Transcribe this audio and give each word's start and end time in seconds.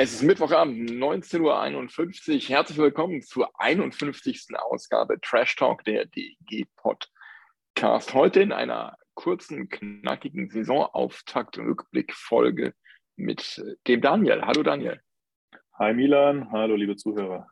Es 0.00 0.12
ist 0.12 0.22
Mittwochabend, 0.22 0.92
19.51 0.92 1.40
Uhr. 1.40 2.56
Herzlich 2.56 2.78
willkommen 2.78 3.20
zur 3.20 3.50
51. 3.60 4.46
Ausgabe 4.56 5.20
Trash 5.20 5.56
Talk, 5.56 5.82
der 5.82 6.06
DG 6.06 6.66
Podcast. 6.76 8.14
Heute 8.14 8.40
in 8.40 8.52
einer 8.52 8.96
kurzen, 9.14 9.68
knackigen 9.68 10.50
Saisonauftakt- 10.50 11.58
und 11.58 11.66
Rückblickfolge 11.66 12.74
mit 13.16 13.60
dem 13.88 14.00
Daniel. 14.00 14.42
Hallo 14.42 14.62
Daniel. 14.62 15.00
Hi 15.80 15.92
Milan, 15.92 16.48
hallo 16.52 16.76
liebe 16.76 16.94
Zuhörer. 16.94 17.48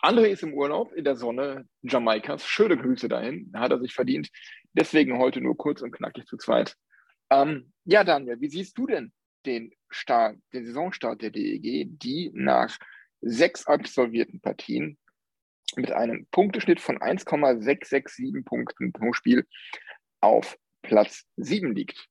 André 0.00 0.26
ist 0.26 0.44
im 0.44 0.54
Urlaub 0.54 0.92
in 0.92 1.02
der 1.02 1.16
Sonne 1.16 1.66
Jamaikas. 1.82 2.46
Schöne 2.46 2.76
Grüße 2.76 3.08
dahin, 3.08 3.50
hat 3.52 3.72
er 3.72 3.80
sich 3.80 3.94
verdient. 3.94 4.30
Deswegen 4.74 5.18
heute 5.18 5.40
nur 5.40 5.56
kurz 5.56 5.82
und 5.82 5.90
knackig 5.90 6.26
zu 6.26 6.36
zweit. 6.36 6.76
Ähm, 7.30 7.72
ja, 7.84 8.04
Daniel, 8.04 8.40
wie 8.40 8.48
siehst 8.48 8.78
du 8.78 8.86
denn 8.86 9.12
den 9.46 9.72
Start, 9.88 10.36
den 10.52 10.66
Saisonstart 10.66 11.22
der 11.22 11.30
DEG, 11.30 11.88
die 11.98 12.30
nach 12.34 12.76
sechs 13.20 13.66
absolvierten 13.66 14.40
Partien 14.40 14.98
mit 15.76 15.92
einem 15.92 16.26
Punkteschnitt 16.30 16.80
von 16.80 17.00
1,667 17.00 18.44
Punkten 18.44 18.92
pro 18.92 19.12
Spiel 19.12 19.46
auf 20.20 20.56
Platz 20.82 21.24
7 21.36 21.74
liegt. 21.74 22.08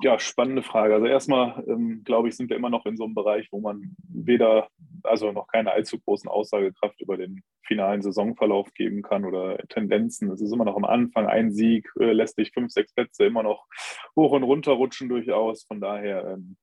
Ja, 0.00 0.18
spannende 0.18 0.62
Frage. 0.62 0.94
Also 0.94 1.06
erstmal, 1.06 1.62
ähm, 1.68 2.02
glaube 2.04 2.28
ich, 2.28 2.36
sind 2.36 2.48
wir 2.48 2.56
immer 2.56 2.70
noch 2.70 2.86
in 2.86 2.96
so 2.96 3.04
einem 3.04 3.14
Bereich, 3.14 3.48
wo 3.52 3.60
man 3.60 3.94
weder, 4.08 4.68
also 5.02 5.32
noch 5.32 5.46
keine 5.48 5.72
allzu 5.72 6.00
großen 6.00 6.30
Aussagekraft 6.30 7.00
über 7.00 7.16
den 7.16 7.42
finalen 7.62 8.00
Saisonverlauf 8.00 8.72
geben 8.72 9.02
kann 9.02 9.24
oder 9.24 9.58
Tendenzen. 9.68 10.30
Es 10.30 10.40
ist 10.40 10.52
immer 10.52 10.64
noch 10.64 10.76
am 10.76 10.84
Anfang 10.84 11.26
ein 11.26 11.52
Sieg, 11.52 11.90
äh, 12.00 12.12
lässt 12.12 12.36
sich 12.36 12.52
fünf, 12.52 12.72
sechs 12.72 12.94
Plätze 12.94 13.26
immer 13.26 13.42
noch 13.42 13.66
hoch 14.16 14.32
und 14.32 14.44
runter 14.44 14.72
rutschen 14.72 15.08
durchaus. 15.08 15.64
Von 15.64 15.80
daher 15.80 16.26
ähm, 16.34 16.56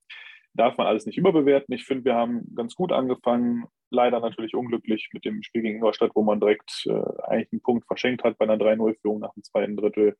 darf 0.54 0.78
man 0.78 0.88
alles 0.88 1.06
nicht 1.06 1.18
überbewerten. 1.18 1.74
Ich 1.74 1.86
finde, 1.86 2.06
wir 2.06 2.16
haben 2.16 2.54
ganz 2.56 2.76
gut 2.76 2.92
angefangen. 2.92 3.66
Leider 3.92 4.20
natürlich 4.20 4.56
unglücklich 4.56 5.10
mit 5.14 5.26
dem 5.26 5.42
Spiel 5.44 5.62
gegen 5.62 5.76
Ingolstadt, 5.76 6.12
wo 6.16 6.24
man 6.24 6.40
direkt 6.40 6.86
äh, 6.88 7.24
eigentlich 7.24 7.52
einen 7.52 7.62
Punkt 7.62 7.86
verschenkt 7.86 8.24
hat 8.24 8.38
bei 8.38 8.46
einer 8.46 8.58
3-0-Führung 8.58 9.20
nach 9.20 9.34
dem 9.34 9.44
zweiten 9.44 9.78
Drittel. 9.78 10.18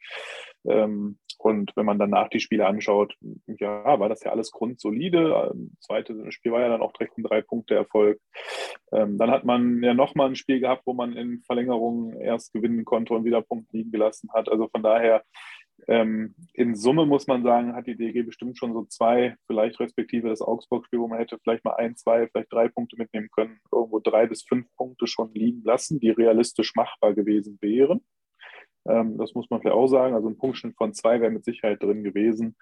Ähm, 0.66 1.20
und 1.40 1.72
wenn 1.78 1.86
man 1.86 1.98
danach 1.98 2.28
die 2.28 2.42
Spiele 2.42 2.68
anschaut, 2.68 3.16
ja, 3.48 3.98
war 3.98 4.10
das 4.10 4.24
ja 4.26 4.32
alles 4.32 4.52
grundsolide. 4.52 5.52
Ähm, 5.54 5.72
zweites 5.80 6.34
Spiel 6.34 6.52
war 6.52 6.60
ja 6.60 6.68
dann 6.68 6.82
auch 6.82 6.92
direkt 6.92 7.18
ein 7.18 7.24
Drei-Punkte-Erfolg. 7.24 8.20
Ähm, 8.92 9.18
dann 9.18 9.32
hat 9.32 9.46
man 9.46 9.82
ja 9.82 9.94
nochmal 9.94 10.28
ein 10.28 10.36
Spiel 10.36 10.60
gehabt, 10.60 10.84
wo 10.86 10.94
man 10.94 11.14
in 11.14 11.42
Verlängerung 11.44 12.12
erst 12.20 12.52
gewinnen 12.52 12.84
konnte 12.84 13.14
und 13.14 13.24
wieder 13.24 13.42
Punkt 13.42 13.72
liegen 13.72 13.90
gelassen 13.90 14.30
hat. 14.34 14.50
Also 14.50 14.68
von 14.68 14.84
daher 14.84 15.24
ähm, 15.88 16.36
in 16.54 16.76
Summe 16.76 17.06
muss 17.06 17.28
man 17.28 17.42
sagen, 17.42 17.74
hat 17.74 17.88
die 17.88 17.96
DG 17.96 18.24
bestimmt 18.24 18.58
schon 18.58 18.74
so 18.74 18.84
zwei, 18.84 19.38
vielleicht 19.48 19.80
respektive 19.80 20.28
das 20.28 20.42
Augsburg-Spiel, 20.42 21.00
wo 21.00 21.08
man 21.08 21.20
hätte 21.20 21.40
vielleicht 21.42 21.64
mal 21.64 21.76
ein, 21.76 21.96
zwei, 21.96 22.28
vielleicht 22.28 22.52
drei 22.52 22.68
Punkte 22.68 22.98
mitnehmen 22.98 23.30
können, 23.32 23.60
irgendwo 23.72 24.00
drei 24.00 24.28
bis 24.28 24.44
fünf 24.44 24.68
Punkte 24.76 25.08
schon 25.08 25.34
liegen 25.34 25.64
lassen, 25.64 26.02
die 26.02 26.10
realistisch 26.10 26.76
machbar 26.76 27.14
gewesen 27.14 27.58
wären. 27.62 28.02
Ähm, 28.88 29.18
das 29.18 29.34
muss 29.34 29.50
man 29.50 29.62
vielleicht 29.62 29.76
auch 29.76 29.88
sagen. 29.88 30.16
Also 30.16 30.30
ein 30.30 30.38
Punktschnitt 30.38 30.76
von 30.76 30.94
zwei 30.94 31.22
wäre 31.22 31.32
mit 31.32 31.46
Sicherheit 31.46 31.82
drin 31.82 32.04
gewesen. 32.04 32.56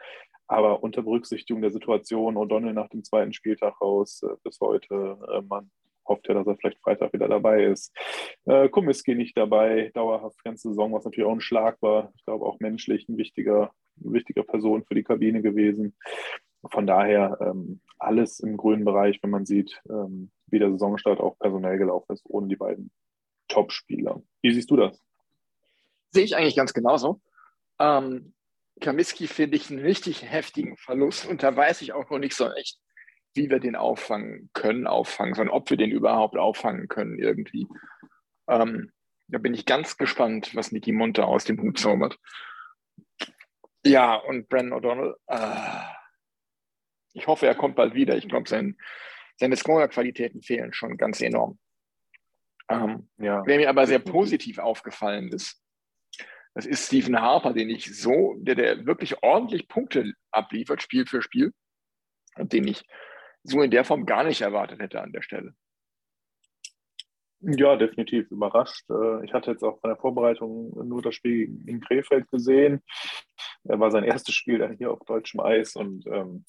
Aber 0.47 0.81
unter 0.81 1.01
Berücksichtigung 1.01 1.61
der 1.61 1.71
Situation, 1.71 2.37
O'Donnell 2.37 2.73
nach 2.73 2.89
dem 2.89 3.03
zweiten 3.03 3.33
Spieltag 3.33 3.81
raus 3.81 4.21
äh, 4.23 4.35
bis 4.43 4.59
heute, 4.61 5.17
äh, 5.31 5.41
man 5.41 5.69
hofft 6.07 6.27
ja, 6.27 6.33
dass 6.33 6.47
er 6.47 6.55
vielleicht 6.55 6.79
Freitag 6.79 7.13
wieder 7.13 7.27
dabei 7.27 7.65
ist. 7.65 7.93
Äh, 8.45 8.69
Komiski 8.69 9.15
nicht 9.15 9.37
dabei, 9.37 9.91
dauerhaft 9.93 10.41
ganze 10.43 10.69
Saison, 10.69 10.93
was 10.93 11.05
natürlich 11.05 11.27
auch 11.27 11.33
ein 11.33 11.41
Schlag 11.41 11.81
war. 11.81 12.13
Ich 12.15 12.25
glaube 12.25 12.45
auch 12.45 12.59
menschlich 12.59 13.07
ein 13.09 13.17
wichtiger, 13.17 13.71
eine 14.01 14.13
wichtige 14.13 14.43
Person 14.43 14.85
für 14.85 14.95
die 14.95 15.03
Kabine 15.03 15.41
gewesen. 15.41 15.95
Von 16.71 16.87
daher 16.87 17.37
ähm, 17.41 17.81
alles 17.99 18.39
im 18.39 18.57
grünen 18.57 18.85
Bereich, 18.85 19.19
wenn 19.21 19.29
man 19.29 19.45
sieht, 19.45 19.81
ähm, 19.89 20.31
wie 20.47 20.59
der 20.59 20.71
Saisonstart 20.71 21.19
auch 21.19 21.37
personell 21.39 21.77
gelaufen 21.77 22.13
ist, 22.13 22.25
ohne 22.25 22.47
die 22.47 22.55
beiden 22.55 22.91
Top-Spieler. 23.47 24.21
Wie 24.41 24.51
siehst 24.51 24.71
du 24.71 24.77
das? 24.77 25.01
Sehe 26.11 26.23
ich 26.23 26.35
eigentlich 26.35 26.55
ganz 26.55 26.73
genauso. 26.73 27.21
Ähm, 27.79 28.33
Kamiski 28.81 29.27
finde 29.27 29.57
ich 29.57 29.69
einen 29.69 29.79
richtig 29.79 30.23
heftigen 30.23 30.77
Verlust 30.77 31.25
und 31.25 31.43
da 31.43 31.55
weiß 31.55 31.81
ich 31.81 31.93
auch 31.93 32.09
noch 32.09 32.19
nicht 32.19 32.35
so 32.35 32.51
echt, 32.53 32.79
wie 33.33 33.49
wir 33.49 33.59
den 33.59 33.75
auffangen 33.75 34.49
können, 34.53 34.87
auffangen, 34.87 35.33
sondern 35.33 35.55
ob 35.55 35.69
wir 35.69 35.77
den 35.77 35.91
überhaupt 35.91 36.37
auffangen 36.37 36.87
können 36.87 37.19
irgendwie. 37.19 37.67
Ähm, 38.47 38.91
da 39.27 39.39
bin 39.39 39.53
ich 39.53 39.65
ganz 39.65 39.97
gespannt, 39.97 40.55
was 40.55 40.71
Niki 40.71 40.91
Munter 40.91 41.27
aus 41.27 41.43
dem 41.43 41.61
Hut 41.61 41.79
zaubert. 41.79 42.17
Ja, 43.85 44.15
und 44.15 44.47
Brandon 44.49 44.79
O'Donnell, 44.79 45.15
äh, 45.27 45.97
ich 47.13 47.27
hoffe, 47.27 47.47
er 47.47 47.55
kommt 47.55 47.75
bald 47.75 47.93
wieder. 47.93 48.15
Ich 48.15 48.27
glaube, 48.27 48.47
sein, 48.47 48.77
seine 49.37 49.55
Scorer-Qualitäten 49.55 50.41
fehlen 50.41 50.73
schon 50.73 50.97
ganz 50.97 51.21
enorm. 51.21 51.57
Ähm, 52.69 53.09
ja. 53.17 53.43
Wer 53.45 53.57
mir 53.57 53.69
aber 53.69 53.87
sehr 53.87 53.99
positiv 53.99 54.59
aufgefallen 54.59 55.29
ist, 55.29 55.61
das 56.57 56.65
ist 56.65 56.87
Stephen 56.87 57.21
Harper, 57.21 57.53
den 57.53 57.69
ich 57.69 57.95
so, 58.01 58.33
der, 58.39 58.55
der 58.55 58.87
wirklich 58.87 59.21
ordentlich 59.21 59.67
Punkte 59.67 60.13
abliefert, 60.31 60.81
Spiel 60.81 61.05
für 61.05 61.21
Spiel, 61.21 61.53
und 62.35 62.51
den 62.51 62.67
ich 62.67 62.83
so 63.43 63.61
in 63.61 63.69
der 63.69 63.85
Form 63.85 64.07
gar 64.07 64.23
nicht 64.23 64.41
erwartet 64.41 64.81
hätte 64.81 64.99
an 64.99 65.11
der 65.11 65.21
Stelle. 65.21 65.53
Ja, 67.41 67.75
definitiv 67.75 68.31
überrascht. 68.31 68.89
Äh, 68.89 69.23
ich 69.23 69.33
hatte 69.33 69.51
jetzt 69.51 69.61
auch 69.61 69.79
von 69.79 69.91
der 69.91 69.97
Vorbereitung 69.97 70.71
nur 70.87 71.03
das 71.03 71.13
Spiel 71.13 71.61
in 71.67 71.79
Krefeld 71.79 72.27
gesehen. 72.31 72.81
Er 73.65 73.79
war 73.79 73.91
sein 73.91 74.03
erstes 74.03 74.33
Spiel 74.33 74.57
dann 74.57 74.77
hier 74.77 74.91
auf 74.91 75.05
deutschem 75.05 75.41
Eis 75.41 75.75
und 75.75 76.07
ähm, 76.07 76.43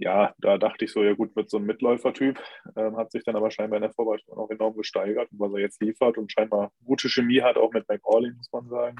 ja, 0.00 0.32
da 0.38 0.58
dachte 0.58 0.84
ich 0.84 0.92
so, 0.92 1.02
ja 1.02 1.12
gut, 1.12 1.34
wird 1.34 1.50
so 1.50 1.56
ein 1.56 1.64
Mitläufertyp, 1.64 2.40
ähm, 2.76 2.96
hat 2.96 3.10
sich 3.10 3.24
dann 3.24 3.34
aber 3.34 3.50
scheinbar 3.50 3.78
in 3.78 3.82
der 3.82 3.92
Vorbereitung 3.92 4.38
auch 4.38 4.48
enorm 4.48 4.76
gesteigert, 4.76 5.28
was 5.32 5.52
er 5.52 5.58
jetzt 5.58 5.82
liefert 5.82 6.16
und 6.18 6.30
scheinbar 6.30 6.70
gute 6.84 7.08
Chemie 7.08 7.42
hat, 7.42 7.56
auch 7.56 7.72
mit 7.72 7.88
McAuley, 7.88 8.30
muss 8.30 8.48
man 8.52 8.68
sagen. 8.68 8.96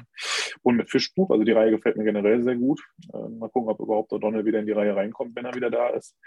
Und 0.61 0.75
mit 0.75 0.89
Fischbuch, 0.89 1.29
also 1.29 1.45
die 1.45 1.53
Reihe 1.53 1.71
gefällt 1.71 1.95
mir 1.95 2.03
generell 2.03 2.43
sehr 2.43 2.57
gut. 2.57 2.81
Ähm, 3.13 3.39
mal 3.39 3.49
gucken, 3.49 3.69
ob 3.69 3.79
überhaupt 3.79 4.11
O'Donnell 4.11 4.43
wieder 4.43 4.59
in 4.59 4.65
die 4.65 4.73
Reihe 4.73 4.93
reinkommt, 4.93 5.37
wenn 5.37 5.45
er 5.45 5.55
wieder 5.55 5.71
da 5.71 5.87
ist. 5.89 6.17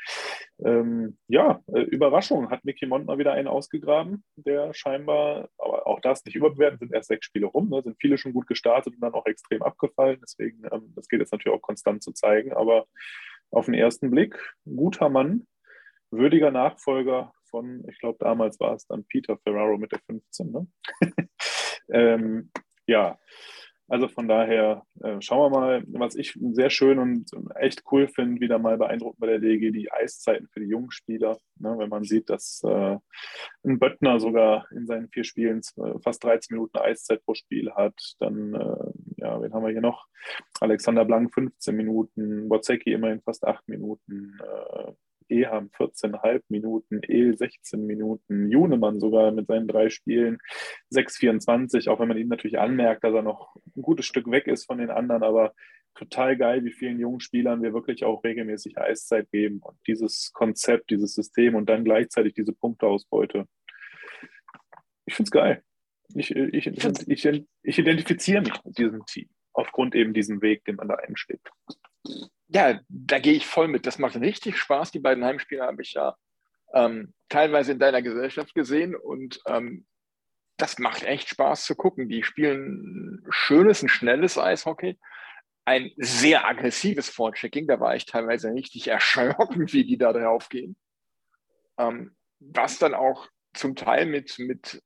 Ähm, 0.64 1.18
ja, 1.28 1.60
äh, 1.74 1.80
Überraschung, 1.82 2.50
hat 2.50 2.64
Mickey 2.64 2.86
Mont 2.86 3.06
mal 3.06 3.18
wieder 3.18 3.32
einen 3.32 3.48
ausgegraben, 3.48 4.24
der 4.36 4.72
scheinbar, 4.72 5.50
aber 5.58 5.86
auch 5.86 6.00
das 6.00 6.24
nicht 6.24 6.34
überbewerten, 6.34 6.78
sind 6.78 6.94
erst 6.94 7.08
sechs 7.08 7.26
Spiele 7.26 7.46
rum, 7.46 7.68
ne, 7.68 7.82
sind 7.82 7.98
viele 8.00 8.16
schon 8.16 8.32
gut 8.32 8.46
gestartet 8.46 8.94
und 8.94 9.00
dann 9.00 9.12
auch 9.12 9.26
extrem 9.26 9.62
abgefallen. 9.62 10.18
Deswegen, 10.22 10.62
ähm, 10.72 10.94
das 10.96 11.08
geht 11.08 11.20
jetzt 11.20 11.32
natürlich 11.32 11.58
auch 11.58 11.62
konstant 11.62 12.02
zu 12.02 12.12
zeigen, 12.12 12.54
aber 12.54 12.86
auf 13.52 13.66
den 13.66 13.74
ersten 13.74 14.10
Blick 14.10 14.36
guter 14.64 15.08
Mann, 15.08 15.46
würdiger 16.10 16.50
Nachfolger 16.50 17.32
von, 17.44 17.84
ich 17.88 17.98
glaube, 17.98 18.18
damals 18.18 18.58
war 18.58 18.74
es 18.74 18.86
dann 18.86 19.04
Peter 19.04 19.38
Ferraro 19.38 19.78
mit 19.78 19.92
der 19.92 20.00
15. 20.06 20.50
Ne? 20.50 20.66
ähm, 21.92 22.50
ja, 22.86 23.18
also 23.92 24.08
von 24.08 24.26
daher 24.26 24.84
äh, 25.02 25.20
schauen 25.20 25.52
wir 25.52 25.60
mal, 25.60 25.84
was 25.88 26.14
ich 26.14 26.38
sehr 26.52 26.70
schön 26.70 26.98
und 26.98 27.30
echt 27.56 27.82
cool 27.92 28.08
finde, 28.08 28.40
wieder 28.40 28.58
mal 28.58 28.78
beeindruckend 28.78 29.20
bei 29.20 29.26
der 29.26 29.38
DG, 29.38 29.70
die 29.70 29.92
Eiszeiten 29.92 30.48
für 30.48 30.60
die 30.60 30.68
jungen 30.68 30.90
Spieler. 30.90 31.36
Ne, 31.58 31.76
wenn 31.76 31.90
man 31.90 32.04
sieht, 32.04 32.30
dass 32.30 32.62
äh, 32.64 32.96
ein 33.64 33.78
Böttner 33.78 34.18
sogar 34.18 34.66
in 34.70 34.86
seinen 34.86 35.10
vier 35.10 35.24
Spielen 35.24 35.60
fast 36.02 36.24
13 36.24 36.56
Minuten 36.56 36.78
Eiszeit 36.78 37.22
pro 37.22 37.34
Spiel 37.34 37.70
hat, 37.72 37.94
dann, 38.18 38.54
äh, 38.54 38.92
ja, 39.22 39.40
wen 39.40 39.52
haben 39.52 39.64
wir 39.64 39.70
hier 39.70 39.80
noch? 39.80 40.06
Alexander 40.60 41.04
Blank 41.04 41.32
15 41.32 41.74
Minuten, 41.76 42.50
Wozecki 42.50 42.92
immerhin 42.92 43.22
fast 43.22 43.46
8 43.46 43.68
Minuten. 43.68 44.38
Äh, 44.40 44.92
Eham 45.28 45.70
14,5 45.78 46.42
Minuten, 46.48 47.00
El 47.02 47.36
16 47.36 47.86
Minuten, 47.86 48.50
Junemann 48.50 49.00
sogar 49.00 49.32
mit 49.32 49.46
seinen 49.46 49.66
drei 49.66 49.88
Spielen 49.88 50.38
6,24, 50.92 51.88
auch 51.88 52.00
wenn 52.00 52.08
man 52.08 52.18
ihm 52.18 52.28
natürlich 52.28 52.58
anmerkt, 52.58 53.04
dass 53.04 53.14
er 53.14 53.22
noch 53.22 53.54
ein 53.74 53.82
gutes 53.82 54.04
Stück 54.04 54.30
weg 54.30 54.46
ist 54.46 54.66
von 54.66 54.78
den 54.78 54.90
anderen, 54.90 55.22
aber 55.22 55.54
total 55.94 56.36
geil, 56.36 56.64
wie 56.64 56.72
vielen 56.72 56.98
jungen 56.98 57.20
Spielern 57.20 57.62
wir 57.62 57.72
wirklich 57.72 58.04
auch 58.04 58.22
regelmäßig 58.24 58.76
Eiszeit 58.76 59.30
geben 59.30 59.60
und 59.62 59.78
dieses 59.86 60.32
Konzept, 60.32 60.90
dieses 60.90 61.14
System 61.14 61.54
und 61.54 61.68
dann 61.68 61.84
gleichzeitig 61.84 62.34
diese 62.34 62.52
Punkteausbeute. 62.52 63.46
Ich 65.06 65.14
finde 65.14 65.28
es 65.28 65.32
geil. 65.32 65.62
Ich, 66.14 66.30
ich, 66.30 66.66
ich, 66.66 67.44
ich 67.62 67.78
identifiziere 67.78 68.42
mich 68.42 68.64
mit 68.64 68.78
diesem 68.78 69.04
Team 69.06 69.28
aufgrund 69.52 69.94
eben 69.94 70.14
diesem 70.14 70.42
Weg, 70.42 70.64
den 70.64 70.76
man 70.76 70.88
da 70.88 70.94
einschlägt. 70.94 71.50
Ja, 72.48 72.80
da 72.88 73.18
gehe 73.18 73.34
ich 73.34 73.46
voll 73.46 73.68
mit. 73.68 73.86
Das 73.86 73.98
macht 73.98 74.16
richtig 74.16 74.58
Spaß. 74.58 74.90
Die 74.90 74.98
beiden 74.98 75.24
Heimspiele 75.24 75.62
habe 75.62 75.82
ich 75.82 75.92
ja 75.92 76.16
ähm, 76.74 77.14
teilweise 77.28 77.72
in 77.72 77.78
deiner 77.78 78.02
Gesellschaft 78.02 78.54
gesehen 78.54 78.94
und 78.94 79.40
ähm, 79.46 79.86
das 80.56 80.78
macht 80.78 81.02
echt 81.02 81.28
Spaß 81.28 81.64
zu 81.64 81.74
gucken. 81.74 82.08
Die 82.08 82.22
spielen 82.22 83.24
schönes, 83.30 83.82
ein 83.82 83.88
schnelles 83.88 84.38
Eishockey, 84.38 84.98
ein 85.64 85.92
sehr 85.96 86.46
aggressives 86.46 87.08
Vorchecking. 87.08 87.66
Da 87.66 87.80
war 87.80 87.96
ich 87.96 88.06
teilweise 88.06 88.52
richtig 88.52 88.88
erschrocken, 88.88 89.66
wie 89.72 89.84
die 89.84 89.98
da 89.98 90.12
drauf 90.12 90.48
gehen. 90.48 90.76
Ähm, 91.78 92.14
was 92.38 92.78
dann 92.78 92.94
auch 92.94 93.28
zum 93.54 93.76
Teil 93.76 94.06
mit, 94.06 94.38
mit 94.38 94.82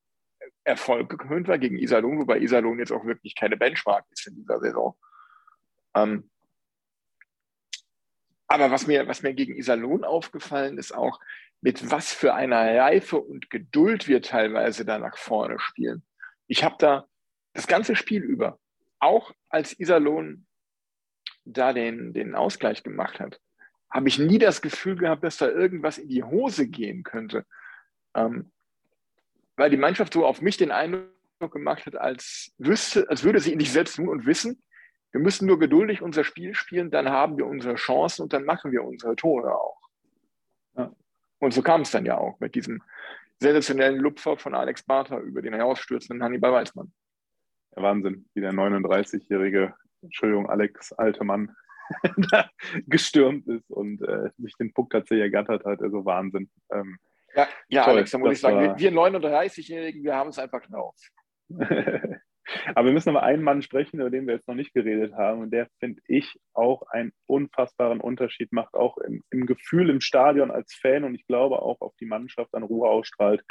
Erfolg 0.67 1.09
gekrönt 1.09 1.47
war 1.47 1.57
gegen 1.57 1.77
Iserlohn, 1.77 2.19
wobei 2.19 2.39
Iserlohn 2.39 2.79
jetzt 2.79 2.91
auch 2.91 3.05
wirklich 3.05 3.35
keine 3.35 3.57
Benchmark 3.57 4.05
ist 4.11 4.27
in 4.27 4.35
dieser 4.35 4.59
Saison. 4.59 4.97
Ähm, 5.95 6.29
aber 8.47 8.69
was 8.69 8.85
mir, 8.85 9.07
was 9.07 9.23
mir 9.23 9.33
gegen 9.33 9.55
Iserlohn 9.55 10.03
aufgefallen 10.03 10.77
ist, 10.77 10.93
auch 10.93 11.19
mit 11.61 11.89
was 11.89 12.13
für 12.13 12.33
einer 12.33 12.77
Reife 12.77 13.17
und 13.17 13.49
Geduld 13.49 14.07
wir 14.07 14.21
teilweise 14.21 14.85
da 14.85 14.99
nach 14.99 15.17
vorne 15.17 15.57
spielen. 15.59 16.03
Ich 16.47 16.63
habe 16.63 16.75
da 16.79 17.07
das 17.53 17.67
ganze 17.67 17.95
Spiel 17.95 18.23
über, 18.23 18.59
auch 18.99 19.33
als 19.49 19.79
Iserlohn 19.79 20.45
da 21.45 21.73
den, 21.73 22.13
den 22.13 22.35
Ausgleich 22.35 22.83
gemacht 22.83 23.19
hat, 23.19 23.39
habe 23.89 24.09
ich 24.09 24.19
nie 24.19 24.37
das 24.37 24.61
Gefühl 24.61 24.97
gehabt, 24.97 25.23
dass 25.23 25.37
da 25.37 25.47
irgendwas 25.47 25.97
in 25.97 26.09
die 26.09 26.23
Hose 26.23 26.67
gehen 26.67 27.03
könnte. 27.03 27.45
Ähm, 28.13 28.51
weil 29.57 29.69
die 29.69 29.77
Mannschaft 29.77 30.13
so 30.13 30.25
auf 30.25 30.41
mich 30.41 30.55
den 30.55 30.71
Eindruck 30.71 31.51
gemacht 31.51 31.85
hat, 31.85 31.97
als, 31.97 32.53
wüsste, 32.57 33.09
als 33.09 33.23
würde 33.23 33.39
sie 33.39 33.55
nicht 33.55 33.71
selbst 33.71 33.95
tun 33.95 34.07
und 34.07 34.25
wissen, 34.25 34.63
wir 35.11 35.21
müssen 35.21 35.47
nur 35.47 35.59
geduldig 35.59 36.01
unser 36.01 36.23
Spiel 36.23 36.53
spielen, 36.53 36.91
dann 36.91 37.09
haben 37.09 37.37
wir 37.37 37.47
unsere 37.47 37.75
Chancen 37.75 38.23
und 38.23 38.33
dann 38.33 38.45
machen 38.45 38.71
wir 38.71 38.83
unsere 38.83 39.15
Tore 39.15 39.55
auch. 39.55 39.81
Ja. 40.75 40.91
Und 41.39 41.53
so 41.53 41.61
kam 41.61 41.81
es 41.81 41.91
dann 41.91 42.05
ja 42.05 42.17
auch 42.17 42.39
mit 42.39 42.55
diesem 42.55 42.81
sensationellen 43.39 43.99
Lupfer 43.99 44.37
von 44.37 44.53
Alex 44.53 44.83
Barter 44.83 45.19
über 45.19 45.41
den 45.41 45.53
herausstürzenden 45.53 46.23
Hannibal 46.23 46.53
Weizmann. 46.53 46.91
Der 47.75 47.83
Wahnsinn, 47.83 48.27
wie 48.33 48.41
der 48.41 48.53
39-jährige, 48.53 49.73
Entschuldigung, 50.01 50.49
Alex, 50.49 50.93
alte 50.93 51.23
Mann, 51.23 51.55
gestürmt 52.87 53.47
ist 53.47 53.69
und 53.69 54.01
äh, 54.01 54.29
sich 54.37 54.53
den 54.57 54.73
Puck 54.73 54.89
tatsächlich 54.89 55.23
ergattert 55.23 55.63
hat. 55.65 55.81
Also 55.81 56.05
Wahnsinn. 56.05 56.49
Ähm, 56.71 56.97
ja, 57.37 57.47
ja 57.69 57.83
Toll, 57.83 57.93
Alex, 57.95 58.11
da 58.11 58.17
muss 58.17 58.33
ich 58.33 58.39
sagen, 58.39 58.59
wir, 58.59 58.77
wir 58.77 58.91
39-Jährigen, 58.91 60.03
wir 60.03 60.15
haben 60.15 60.29
es 60.29 60.39
einfach 60.39 60.61
drauf. 60.65 60.95
Aber 62.75 62.85
wir 62.85 62.93
müssen 62.93 63.09
über 63.09 63.23
einen 63.23 63.43
Mann 63.43 63.61
sprechen, 63.61 63.99
über 63.99 64.09
den 64.09 64.25
wir 64.25 64.35
jetzt 64.35 64.47
noch 64.47 64.55
nicht 64.55 64.73
geredet 64.73 65.13
haben. 65.13 65.41
Und 65.41 65.51
der, 65.51 65.67
finde 65.79 66.01
ich, 66.07 66.39
auch 66.53 66.83
einen 66.89 67.11
unfassbaren 67.25 67.99
Unterschied 67.99 68.51
macht, 68.53 68.73
auch 68.73 68.97
im, 68.97 69.23
im, 69.31 69.45
Gefühl 69.45 69.89
im 69.89 70.01
Stadion 70.01 70.49
als 70.49 70.73
Fan 70.73 71.03
und 71.03 71.13
ich 71.15 71.27
glaube 71.27 71.61
auch 71.61 71.81
auf 71.81 71.93
die 71.99 72.05
Mannschaft 72.05 72.53
an 72.53 72.63
Ruhe 72.63 72.89
ausstrahlt, 72.89 73.43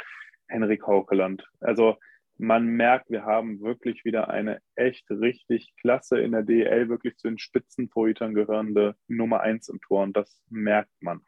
Henrik 0.47 0.85
Haukeland. 0.87 1.47
Also 1.59 1.97
man 2.37 2.65
merkt, 2.65 3.09
wir 3.09 3.23
haben 3.23 3.61
wirklich 3.61 4.03
wieder 4.03 4.29
eine 4.29 4.59
echt 4.75 5.09
richtig 5.09 5.73
klasse 5.79 6.19
in 6.19 6.31
der 6.31 6.43
DL, 6.43 6.89
wirklich 6.89 7.17
zu 7.17 7.27
den 7.27 7.39
Spitzentorhütern 7.39 8.33
gehörende 8.33 8.95
Nummer 9.07 9.41
1 9.41 9.69
im 9.69 9.79
Tor. 9.81 10.03
Und 10.03 10.17
das 10.17 10.41
merkt 10.49 10.91
man. 11.01 11.21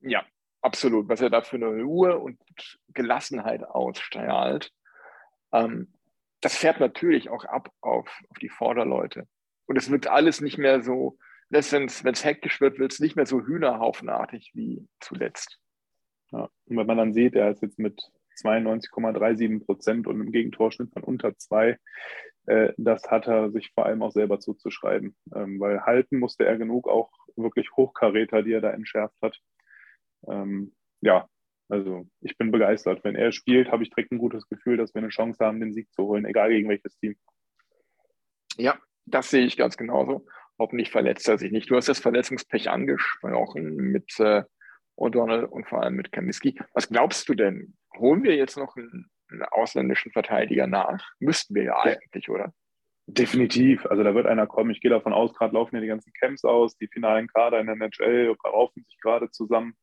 Ja, 0.00 0.24
Absolut, 0.66 1.08
was 1.08 1.20
er 1.20 1.30
da 1.30 1.42
für 1.42 1.54
eine 1.54 1.80
Ruhe 1.80 2.18
und 2.18 2.40
Gelassenheit 2.92 3.62
ausstrahlt. 3.62 4.72
Ähm, 5.52 5.92
das 6.40 6.56
fährt 6.56 6.80
natürlich 6.80 7.30
auch 7.30 7.44
ab 7.44 7.70
auf, 7.80 8.08
auf 8.28 8.38
die 8.42 8.48
Vorderleute. 8.48 9.28
Und 9.66 9.76
es 9.76 9.92
wird 9.92 10.08
alles 10.08 10.40
nicht 10.40 10.58
mehr 10.58 10.82
so, 10.82 11.18
wenn 11.50 11.86
es 11.86 12.24
hektisch 12.24 12.60
wird, 12.60 12.80
wird 12.80 12.92
es 12.92 12.98
nicht 12.98 13.14
mehr 13.14 13.26
so 13.26 13.46
hühnerhaufenartig 13.46 14.50
wie 14.54 14.88
zuletzt. 14.98 15.60
Ja, 16.32 16.48
und 16.64 16.76
wenn 16.76 16.86
man 16.86 16.98
dann 16.98 17.14
sieht, 17.14 17.36
er 17.36 17.52
ist 17.52 17.62
jetzt 17.62 17.78
mit 17.78 18.02
92,37 18.42 19.64
Prozent 19.64 20.08
und 20.08 20.20
im 20.20 20.32
Gegentorschnitt 20.32 20.92
von 20.92 21.04
unter 21.04 21.38
zwei, 21.38 21.78
äh, 22.46 22.72
das 22.76 23.08
hat 23.08 23.28
er 23.28 23.52
sich 23.52 23.70
vor 23.72 23.86
allem 23.86 24.02
auch 24.02 24.10
selber 24.10 24.40
zuzuschreiben. 24.40 25.14
Ähm, 25.32 25.60
weil 25.60 25.82
halten 25.82 26.18
musste 26.18 26.44
er 26.44 26.58
genug 26.58 26.88
auch 26.88 27.12
wirklich 27.36 27.70
Hochkaräter, 27.76 28.42
die 28.42 28.54
er 28.54 28.60
da 28.60 28.70
entschärft 28.70 29.22
hat 29.22 29.40
ähm, 30.28 30.74
ja, 31.00 31.28
also 31.68 32.06
ich 32.20 32.36
bin 32.38 32.50
begeistert. 32.50 33.02
Wenn 33.04 33.16
er 33.16 33.32
spielt, 33.32 33.70
habe 33.70 33.82
ich 33.82 33.90
direkt 33.90 34.12
ein 34.12 34.18
gutes 34.18 34.48
Gefühl, 34.48 34.76
dass 34.76 34.94
wir 34.94 35.00
eine 35.00 35.08
Chance 35.08 35.44
haben, 35.44 35.60
den 35.60 35.72
Sieg 35.72 35.92
zu 35.92 36.04
holen, 36.04 36.24
egal 36.24 36.50
gegen 36.50 36.68
welches 36.68 36.96
Team. 36.98 37.16
Ja, 38.56 38.78
das 39.04 39.30
sehe 39.30 39.44
ich 39.44 39.56
ganz 39.56 39.76
genauso. 39.76 40.26
Hoffentlich 40.58 40.90
verletzt 40.90 41.28
er 41.28 41.38
sich 41.38 41.52
nicht. 41.52 41.70
Du 41.70 41.76
hast 41.76 41.88
das 41.88 41.98
Verletzungspech 41.98 42.70
angesprochen 42.70 43.76
mit 43.76 44.18
äh, 44.20 44.42
O'Donnell 44.96 45.44
und 45.44 45.68
vor 45.68 45.82
allem 45.82 45.96
mit 45.96 46.12
Kamiski. 46.12 46.58
Was 46.72 46.88
glaubst 46.88 47.28
du 47.28 47.34
denn? 47.34 47.76
Holen 47.98 48.22
wir 48.22 48.36
jetzt 48.36 48.56
noch 48.56 48.76
einen, 48.76 49.10
einen 49.30 49.42
ausländischen 49.42 50.12
Verteidiger 50.12 50.66
nach? 50.66 51.04
Müssten 51.18 51.54
wir 51.54 51.64
ja 51.64 51.78
eigentlich, 51.82 52.30
oder? 52.30 52.54
Definitiv. 53.08 53.86
Also 53.86 54.02
da 54.02 54.14
wird 54.14 54.26
einer 54.26 54.46
kommen. 54.48 54.70
Ich 54.70 54.80
gehe 54.80 54.90
davon 54.90 55.12
aus, 55.12 55.32
gerade 55.32 55.54
laufen 55.54 55.76
ja 55.76 55.80
die 55.80 55.86
ganzen 55.86 56.12
Camps 56.12 56.44
aus, 56.44 56.76
die 56.76 56.88
finalen 56.88 57.28
Kader 57.28 57.60
in 57.60 57.66
der 57.66 57.76
NHL 57.76 58.36
raufen 58.44 58.84
sich 58.84 58.98
gerade 59.00 59.30
zusammen. 59.30 59.76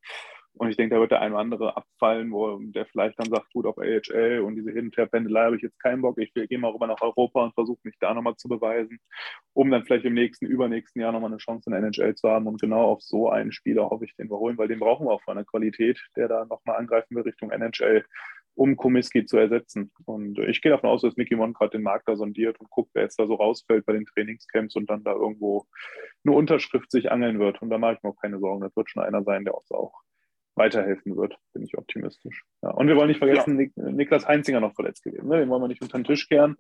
Und 0.56 0.70
ich 0.70 0.78
denke, 0.78 0.96
da 0.96 1.02
wird 1.02 1.12
der 1.12 1.22
eine 1.22 1.34
oder 1.34 1.42
andere 1.42 1.78
abfallen, 1.78 2.32
wo 2.32 2.60
der 2.60 2.86
vielleicht 2.86 3.18
dann 3.20 3.30
sagt, 3.30 3.52
gut, 3.54 3.66
auf 3.66 3.78
AHL 3.80 4.42
und 4.42 4.56
diese 4.56 4.72
Hin- 4.72 4.92
und 4.96 5.12
Pendelei 5.12 5.46
habe 5.46 5.56
ich 5.56 5.64
jetzt 5.64 5.80
keinen 5.80 6.04
Bock. 6.04 6.20
Ich 6.20 6.32
gehe 6.34 6.60
mal 6.60 6.70
rüber 6.70 6.86
nach 6.86 7.02
Europa 7.02 7.46
und 7.46 7.56
versuche 7.56 7.80
mich 7.84 7.96
da 8.00 8.14
nochmal 8.14 8.36
zu 8.36 8.48
beweisen, 8.48 9.00
um 9.54 9.72
dann 9.72 9.84
vielleicht 9.84 10.06
im 10.06 10.14
nächsten, 10.14 10.46
übernächsten 10.46 11.02
Jahr 11.02 11.12
nochmal 11.12 11.32
eine 11.32 11.38
Chance 11.38 11.72
in 11.72 11.72
der 11.72 11.82
NHL 11.82 12.14
zu 12.14 12.30
haben. 12.30 12.46
Und 12.46 12.62
genau 12.62 12.84
auf 12.84 13.02
so 13.02 13.30
einen 13.30 13.52
Spieler 13.52 13.90
hoffe 13.90 14.06
ich, 14.06 14.16
den 14.16 14.30
wir 14.30 14.38
holen, 14.38 14.58
weil 14.58 14.68
den 14.68 14.80
brauchen 14.80 15.08
wir 15.08 15.14
auch 15.14 15.24
von 15.24 15.38
der 15.38 15.46
Qualität, 15.46 16.00
der 16.16 16.28
da 16.28 16.46
nochmal 16.46 16.76
angreifen 16.76 17.16
will 17.16 17.24
Richtung 17.24 17.50
NHL 17.50 18.06
um 18.56 18.76
Komiski 18.76 19.26
zu 19.26 19.38
ersetzen. 19.38 19.92
Und 20.06 20.40
ich 20.40 20.62
gehe 20.62 20.72
davon 20.72 20.90
aus, 20.90 21.02
dass 21.02 21.16
Mickey 21.16 21.36
Mon 21.36 21.54
gerade 21.54 21.72
den 21.72 21.84
Markt 21.84 22.08
da 22.08 22.16
sondiert 22.16 22.60
und 22.60 22.70
guckt, 22.70 22.92
wer 22.94 23.04
jetzt 23.04 23.20
da 23.20 23.26
so 23.26 23.36
rausfällt 23.36 23.86
bei 23.86 23.94
den 23.94 24.06
Trainingscamps 24.06 24.76
und 24.76 24.90
dann 24.90 25.04
da 25.04 25.14
irgendwo 25.14 25.66
eine 26.26 26.36
Unterschrift 26.36 26.92
sich 26.92 27.12
angeln 27.12 27.40
wird. 27.40 27.62
Und 27.62 27.70
da 27.70 27.78
mache 27.78 27.96
ich 27.96 28.04
mir 28.04 28.10
auch 28.10 28.22
keine 28.22 28.40
Sorgen. 28.40 28.62
Das 28.62 28.76
wird 28.76 28.90
schon 28.90 29.04
einer 29.04 29.24
sein, 29.24 29.44
der 29.46 29.56
uns 29.56 29.72
auch 29.72 29.94
weiterhelfen 30.56 31.16
wird, 31.18 31.36
bin 31.54 31.64
ich 31.64 31.78
optimistisch. 31.78 32.44
Ja. 32.62 32.70
Und 32.70 32.88
wir 32.88 32.96
wollen 32.96 33.08
nicht 33.08 33.18
vergessen, 33.18 33.60
ja. 33.60 33.66
Nik 33.66 33.78
Niklas 33.78 34.28
Heinzinger 34.28 34.60
noch 34.60 34.76
verletzt 34.76 35.04
gewesen. 35.04 35.28
Ne? 35.28 35.40
Den 35.40 35.50
wollen 35.50 35.62
wir 35.62 35.68
nicht 35.68 35.82
unter 35.82 35.98
den 35.98 36.04
Tisch 36.04 36.28
kehren. 36.28 36.58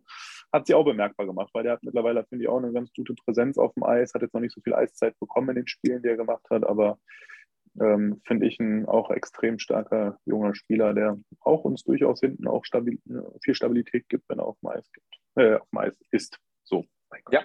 Hat 0.52 0.68
sie 0.68 0.74
auch 0.74 0.86
bemerkbar 0.86 1.26
gemacht, 1.26 1.52
weil 1.54 1.64
der 1.64 1.74
hat 1.74 1.84
mittlerweile, 1.84 2.26
finde 2.26 2.44
ich, 2.44 2.50
auch 2.50 2.58
eine 2.58 2.74
ganz 2.74 2.92
gute 2.94 3.14
Präsenz 3.14 3.58
auf 3.58 3.74
dem 3.74 3.84
Eis, 3.84 4.14
hat 4.14 4.22
jetzt 4.22 4.34
noch 4.34 4.42
nicht 4.42 4.54
so 4.54 4.62
viel 4.62 4.74
Eiszeit 4.74 5.18
bekommen 5.20 5.50
in 5.50 5.56
den 5.56 5.68
Spielen, 5.68 6.02
die 6.02 6.10
er 6.10 6.18
gemacht 6.18 6.46
hat, 6.50 6.64
aber 6.64 6.98
ähm, 7.80 8.22
finde 8.26 8.48
ich 8.48 8.60
ein 8.60 8.86
auch 8.86 9.10
extrem 9.12 9.60
starker 9.60 10.20
junger 10.26 10.56
Spieler, 10.56 10.94
der 10.94 11.18
auch 11.42 11.64
uns 11.64 11.84
durchaus 11.84 12.20
hinten 12.20 12.48
auch 12.48 12.66
stabil, 12.66 13.00
viel 13.44 13.56
Stabilität 13.56 14.08
gibt, 14.10 14.28
wenn 14.30 14.40
er 14.40 14.46
auf 14.46 14.58
dem 14.60 14.70
Eis 14.70 14.92
gibt, 14.92 15.08
äh, 15.36 15.56
auf 15.56 15.70
dem 15.70 15.80
Eis 15.80 15.98
ist. 16.12 16.40
So. 16.64 16.86
Ja. 17.32 17.44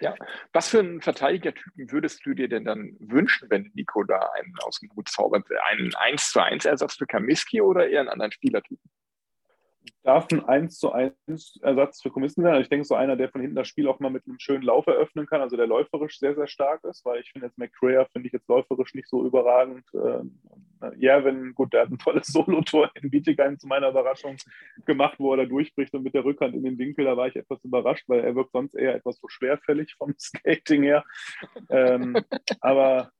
Ja. 0.00 0.14
Was 0.54 0.70
für 0.70 0.78
einen 0.78 1.02
Verteidigertypen 1.02 1.92
würdest 1.92 2.24
du 2.24 2.32
dir 2.32 2.48
denn 2.48 2.64
dann 2.64 2.96
wünschen, 3.00 3.50
wenn 3.50 3.70
Nico 3.74 4.02
da 4.02 4.30
einen 4.34 4.54
aus 4.62 4.80
dem 4.80 4.90
Hut 4.96 5.08
zaubert? 5.08 5.44
Einen 5.68 5.94
1 5.94 6.30
zu 6.30 6.42
1 6.42 6.64
Ersatz 6.64 6.94
für 6.94 7.06
Kamiski 7.06 7.60
oder 7.60 7.86
eher 7.86 8.00
einen 8.00 8.08
anderen 8.08 8.32
Spielertypen? 8.32 8.90
Darf 10.02 10.28
ein 10.32 10.44
1 10.44 10.78
zu 10.78 10.92
1 10.92 11.60
Ersatz 11.62 12.00
für 12.02 12.10
Kommissen 12.10 12.42
sein. 12.42 12.52
Also 12.52 12.62
ich 12.62 12.68
denke, 12.68 12.84
so 12.84 12.94
einer, 12.94 13.16
der 13.16 13.28
von 13.28 13.40
hinten 13.40 13.56
das 13.56 13.68
Spiel 13.68 13.88
auch 13.88 14.00
mal 14.00 14.10
mit 14.10 14.26
einem 14.26 14.38
schönen 14.38 14.62
Lauf 14.62 14.86
eröffnen 14.86 15.26
kann, 15.26 15.40
also 15.40 15.56
der 15.56 15.66
läuferisch 15.66 16.18
sehr, 16.18 16.34
sehr 16.34 16.46
stark 16.46 16.84
ist, 16.84 17.04
weil 17.04 17.20
ich 17.20 17.30
finde 17.30 17.46
jetzt 17.46 17.58
McCrea 17.58 18.06
finde 18.06 18.26
ich 18.28 18.32
jetzt 18.32 18.48
läuferisch 18.48 18.94
nicht 18.94 19.08
so 19.08 19.24
überragend. 19.24 19.84
Ähm, 19.94 20.40
ja, 20.96 21.22
wenn, 21.24 21.54
gut, 21.54 21.72
der 21.72 21.82
hat 21.82 21.90
ein 21.90 21.98
tolles 21.98 22.26
Solo-Tor 22.28 22.90
in 22.94 23.10
Bietigheim 23.10 23.58
zu 23.58 23.66
meiner 23.66 23.90
Überraschung 23.90 24.36
gemacht, 24.86 25.16
wo 25.18 25.32
er 25.32 25.38
da 25.38 25.44
durchbricht 25.44 25.94
und 25.94 26.02
mit 26.02 26.14
der 26.14 26.24
Rückhand 26.24 26.54
in 26.54 26.64
den 26.64 26.78
Winkel, 26.78 27.04
da 27.04 27.16
war 27.16 27.28
ich 27.28 27.36
etwas 27.36 27.62
überrascht, 27.64 28.04
weil 28.08 28.20
er 28.20 28.34
wirkt 28.34 28.52
sonst 28.52 28.74
eher 28.74 28.94
etwas 28.94 29.18
so 29.18 29.28
schwerfällig 29.28 29.94
vom 29.96 30.14
Skating 30.18 30.82
her. 30.82 31.04
ähm, 31.68 32.16
aber 32.60 33.10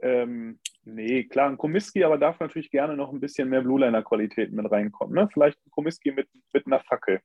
ähm, 0.00 0.58
nee, 0.86 1.24
klar, 1.24 1.50
ein 1.50 1.58
Komiski, 1.58 2.04
aber 2.04 2.16
darf 2.16 2.40
natürlich 2.40 2.70
gerne 2.70 2.96
noch 2.96 3.12
ein 3.12 3.20
bisschen 3.20 3.48
mehr 3.48 3.62
Blue 3.62 3.80
Liner 3.80 4.02
Qualität 4.02 4.52
mit 4.52 4.70
reinkommen. 4.70 5.14
Ne? 5.14 5.28
Vielleicht 5.32 5.58
ein 5.66 5.70
Komiski 5.70 6.12
mit, 6.12 6.28
mit 6.52 6.66
einer 6.66 6.80
Fackel. 6.80 7.20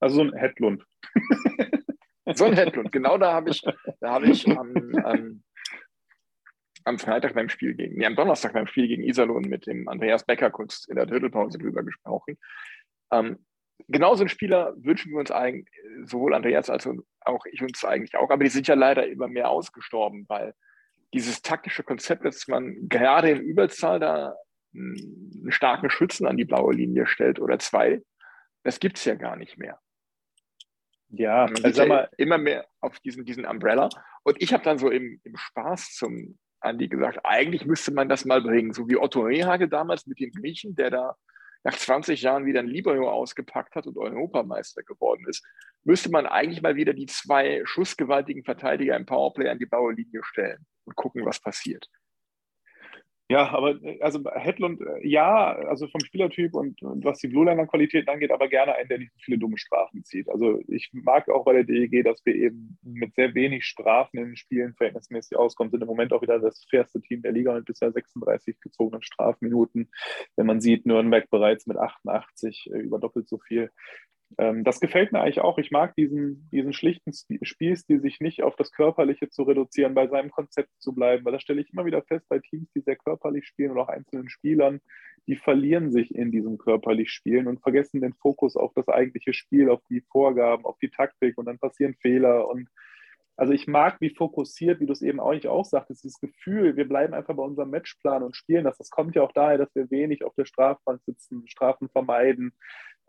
Also 0.00 0.16
so 0.16 0.22
ein 0.22 0.32
Headlund. 0.32 0.84
so 2.34 2.44
ein 2.44 2.54
Headlund, 2.54 2.92
genau 2.92 3.18
da 3.18 3.32
habe 3.32 3.50
ich, 3.50 3.62
da 4.00 4.12
habe 4.12 4.26
ich 4.26 4.46
am, 4.48 4.74
am, 5.04 5.42
am 6.84 6.98
Freitag 6.98 7.34
beim 7.34 7.48
Spiel 7.48 7.74
gegen, 7.74 7.98
nee, 7.98 8.06
am 8.06 8.16
Donnerstag 8.16 8.52
beim 8.52 8.66
Spiel 8.66 8.88
gegen 8.88 9.02
Iserlohn 9.02 9.42
mit 9.42 9.66
dem 9.66 9.88
Andreas 9.88 10.24
Becker 10.24 10.50
kurz 10.50 10.86
in 10.86 10.96
der 10.96 11.06
Drittelpause 11.06 11.58
drüber 11.58 11.82
gesprochen. 11.82 12.38
Ähm, 13.12 13.44
genau 13.88 14.14
so 14.14 14.22
einen 14.22 14.28
Spieler 14.28 14.74
wünschen 14.76 15.12
wir 15.12 15.18
uns 15.18 15.30
eigentlich, 15.30 15.68
sowohl 16.04 16.34
Andreas 16.34 16.70
als 16.70 16.88
auch 17.22 17.44
ich 17.46 17.62
uns 17.62 17.84
eigentlich 17.84 18.16
auch, 18.16 18.30
aber 18.30 18.44
die 18.44 18.50
sind 18.50 18.68
ja 18.68 18.74
leider 18.74 19.06
immer 19.06 19.28
mehr 19.28 19.50
ausgestorben, 19.50 20.24
weil 20.28 20.54
dieses 21.12 21.42
taktische 21.42 21.82
Konzept, 21.82 22.24
dass 22.24 22.46
man 22.48 22.88
gerade 22.88 23.30
in 23.30 23.40
Überzahl 23.40 23.98
da 23.98 24.34
einen 24.74 25.50
starken 25.50 25.90
Schützen 25.90 26.26
an 26.26 26.36
die 26.36 26.44
blaue 26.44 26.74
Linie 26.74 27.06
stellt 27.06 27.40
oder 27.40 27.58
zwei, 27.58 28.02
das 28.62 28.78
gibt 28.78 28.98
es 28.98 29.04
ja 29.04 29.14
gar 29.14 29.36
nicht 29.36 29.58
mehr. 29.58 29.78
Ja, 31.08 31.46
man 31.46 31.64
also 31.64 31.76
sag 31.76 31.88
mal, 31.88 32.08
immer 32.18 32.38
mehr 32.38 32.66
auf 32.80 33.00
diesen, 33.00 33.24
diesen 33.24 33.44
Umbrella. 33.44 33.88
Und 34.22 34.40
ich 34.40 34.52
habe 34.52 34.62
dann 34.62 34.78
so 34.78 34.90
im, 34.90 35.20
im 35.24 35.36
Spaß 35.36 35.94
zum 35.94 36.38
Andi 36.60 36.88
gesagt, 36.88 37.18
eigentlich 37.24 37.66
müsste 37.66 37.92
man 37.92 38.08
das 38.08 38.24
mal 38.24 38.40
bringen, 38.40 38.72
so 38.72 38.88
wie 38.88 38.96
Otto 38.96 39.22
Rehagel 39.22 39.68
damals 39.68 40.06
mit 40.06 40.20
dem 40.20 40.30
Griechen, 40.30 40.76
der 40.76 40.90
da 40.90 41.16
nach 41.64 41.76
20 41.76 42.22
Jahren 42.22 42.46
wieder 42.46 42.60
ein 42.60 42.68
Libero 42.68 43.10
ausgepackt 43.10 43.74
hat 43.74 43.86
und 43.86 43.98
Europameister 43.98 44.82
geworden 44.82 45.26
ist, 45.28 45.44
müsste 45.84 46.10
man 46.10 46.26
eigentlich 46.26 46.62
mal 46.62 46.76
wieder 46.76 46.94
die 46.94 47.06
zwei 47.06 47.62
schussgewaltigen 47.64 48.44
Verteidiger 48.44 48.96
im 48.96 49.04
Powerplay 49.04 49.48
an 49.48 49.58
die 49.58 49.66
blaue 49.66 49.94
Linie 49.94 50.20
stellen 50.22 50.64
und 50.90 50.96
gucken, 50.96 51.24
was 51.24 51.40
passiert. 51.40 51.88
Ja, 53.30 53.48
aber 53.50 53.80
äh, 53.84 54.00
also 54.00 54.20
Hedlund, 54.34 54.80
äh, 54.80 55.06
ja, 55.06 55.52
also 55.52 55.86
vom 55.86 56.00
Spielertyp 56.00 56.52
und, 56.52 56.82
und 56.82 57.04
was 57.04 57.20
die 57.20 57.28
Blue-Liner-Qualität 57.28 58.08
angeht, 58.08 58.32
aber 58.32 58.48
gerne 58.48 58.74
einen, 58.74 58.88
der 58.88 58.98
nicht 58.98 59.12
so 59.12 59.20
viele 59.20 59.38
dumme 59.38 59.56
Strafen 59.56 60.02
zieht. 60.02 60.28
Also 60.28 60.60
ich 60.66 60.90
mag 60.92 61.28
auch 61.28 61.44
bei 61.44 61.52
der 61.52 61.62
DEG, 61.62 62.02
dass 62.02 62.26
wir 62.26 62.34
eben 62.34 62.76
mit 62.82 63.14
sehr 63.14 63.32
wenig 63.36 63.66
Strafen 63.66 64.18
in 64.18 64.24
den 64.24 64.36
Spielen 64.36 64.74
verhältnismäßig 64.74 65.38
auskommen, 65.38 65.70
sind 65.70 65.80
im 65.80 65.86
Moment 65.86 66.12
auch 66.12 66.22
wieder 66.22 66.40
das 66.40 66.66
fairste 66.68 67.00
Team 67.02 67.22
der 67.22 67.30
Liga 67.30 67.54
mit 67.54 67.66
bisher 67.66 67.92
36 67.92 68.58
gezogenen 68.60 69.02
Strafminuten. 69.02 69.92
Wenn 70.34 70.46
man 70.46 70.60
sieht, 70.60 70.84
Nürnberg 70.84 71.30
bereits 71.30 71.68
mit 71.68 71.76
88 71.76 72.68
äh, 72.72 72.78
über 72.78 72.98
doppelt 72.98 73.28
so 73.28 73.38
viel. 73.38 73.70
Ähm, 74.38 74.64
das 74.64 74.80
gefällt 74.80 75.12
mir 75.12 75.20
eigentlich 75.20 75.40
auch. 75.40 75.58
Ich 75.58 75.70
mag 75.70 75.94
diesen, 75.96 76.48
diesen 76.50 76.72
schlichten 76.72 77.12
Spielstil, 77.42 78.00
sich 78.00 78.20
nicht 78.20 78.42
auf 78.42 78.56
das 78.56 78.72
Körperliche 78.72 79.28
zu 79.28 79.42
reduzieren, 79.42 79.94
bei 79.94 80.06
seinem 80.08 80.30
Konzept 80.30 80.70
zu 80.78 80.94
bleiben, 80.94 81.24
weil 81.24 81.32
das 81.32 81.42
stelle 81.42 81.60
ich 81.60 81.72
immer 81.72 81.84
wieder 81.84 82.02
fest 82.02 82.26
bei 82.28 82.38
Teams, 82.38 82.70
die 82.72 82.80
sehr 82.80 82.96
körperlich 82.96 83.46
spielen 83.46 83.72
und 83.72 83.78
auch 83.78 83.88
einzelnen 83.88 84.28
Spielern, 84.28 84.80
die 85.26 85.36
verlieren 85.36 85.90
sich 85.90 86.14
in 86.14 86.30
diesem 86.30 86.58
körperlich 86.58 87.10
Spielen 87.10 87.46
und 87.46 87.60
vergessen 87.60 88.00
den 88.00 88.14
Fokus 88.14 88.56
auf 88.56 88.72
das 88.74 88.88
eigentliche 88.88 89.32
Spiel, 89.32 89.68
auf 89.70 89.82
die 89.88 90.00
Vorgaben, 90.00 90.64
auf 90.64 90.78
die 90.78 90.90
Taktik 90.90 91.36
und 91.38 91.46
dann 91.46 91.58
passieren 91.58 91.94
Fehler 92.00 92.48
und 92.48 92.68
also 93.40 93.54
ich 93.54 93.66
mag, 93.66 94.02
wie 94.02 94.10
fokussiert, 94.10 94.80
wie 94.80 94.86
du 94.86 94.92
es 94.92 95.00
eben 95.00 95.18
auch 95.18 95.32
nicht 95.32 95.46
auch 95.46 95.64
sagtest, 95.64 96.04
dieses 96.04 96.20
Gefühl, 96.20 96.76
wir 96.76 96.86
bleiben 96.86 97.14
einfach 97.14 97.34
bei 97.34 97.42
unserem 97.42 97.70
Matchplan 97.70 98.22
und 98.22 98.36
spielen 98.36 98.64
das. 98.64 98.76
Das 98.76 98.90
kommt 98.90 99.16
ja 99.16 99.22
auch 99.22 99.32
daher, 99.32 99.56
dass 99.56 99.74
wir 99.74 99.90
wenig 99.90 100.24
auf 100.24 100.34
der 100.34 100.44
Strafbank 100.44 101.00
sitzen, 101.06 101.48
Strafen 101.48 101.88
vermeiden, 101.88 102.52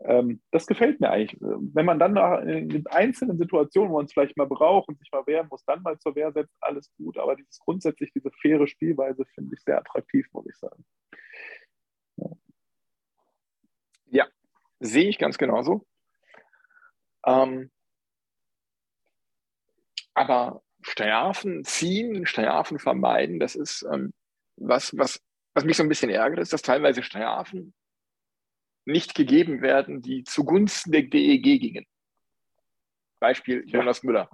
ähm, 0.04 0.40
das 0.50 0.66
gefällt 0.66 1.00
mir 1.00 1.10
eigentlich. 1.10 1.38
Wenn 1.38 1.84
man 1.84 1.98
dann 1.98 2.16
in 2.48 2.86
einzelnen 2.86 3.36
Situationen, 3.36 3.92
wo 3.92 3.96
man 3.96 4.06
es 4.06 4.14
vielleicht 4.14 4.38
mal 4.38 4.46
braucht 4.46 4.88
und 4.88 4.98
sich 4.98 5.12
mal 5.12 5.26
wehren 5.26 5.48
muss, 5.50 5.66
dann 5.66 5.82
mal 5.82 5.98
zur 5.98 6.14
Wehr 6.14 6.32
setzt, 6.32 6.56
alles 6.62 6.90
gut. 6.96 7.18
Aber 7.18 7.36
dieses 7.36 7.58
grundsätzlich, 7.58 8.10
diese 8.14 8.30
faire 8.40 8.66
Spielweise 8.66 9.26
finde 9.34 9.54
ich 9.54 9.62
sehr 9.62 9.76
attraktiv, 9.76 10.26
muss 10.32 10.46
ich 10.46 10.56
sagen. 10.56 10.82
Ja, 12.16 12.30
ja 14.06 14.26
sehe 14.80 15.10
ich 15.10 15.18
ganz 15.18 15.36
genauso. 15.36 15.86
Ähm, 17.26 17.70
aber 20.14 20.62
Strafen 20.82 21.64
ziehen, 21.64 22.26
Strafen 22.26 22.78
vermeiden, 22.78 23.38
das 23.38 23.54
ist 23.54 23.86
ähm, 23.92 24.12
was, 24.56 24.96
was, 24.96 25.20
was 25.54 25.64
mich 25.64 25.76
so 25.76 25.82
ein 25.82 25.88
bisschen 25.88 26.10
ärgert, 26.10 26.40
ist, 26.40 26.52
dass 26.52 26.62
teilweise 26.62 27.02
Strafen 27.02 27.74
nicht 28.84 29.14
gegeben 29.14 29.62
werden, 29.62 30.02
die 30.02 30.24
zugunsten 30.24 30.92
der 30.92 31.02
DEG 31.02 31.60
gingen. 31.60 31.86
Beispiel 33.20 33.62
Jonas 33.66 34.02
Müller. 34.02 34.28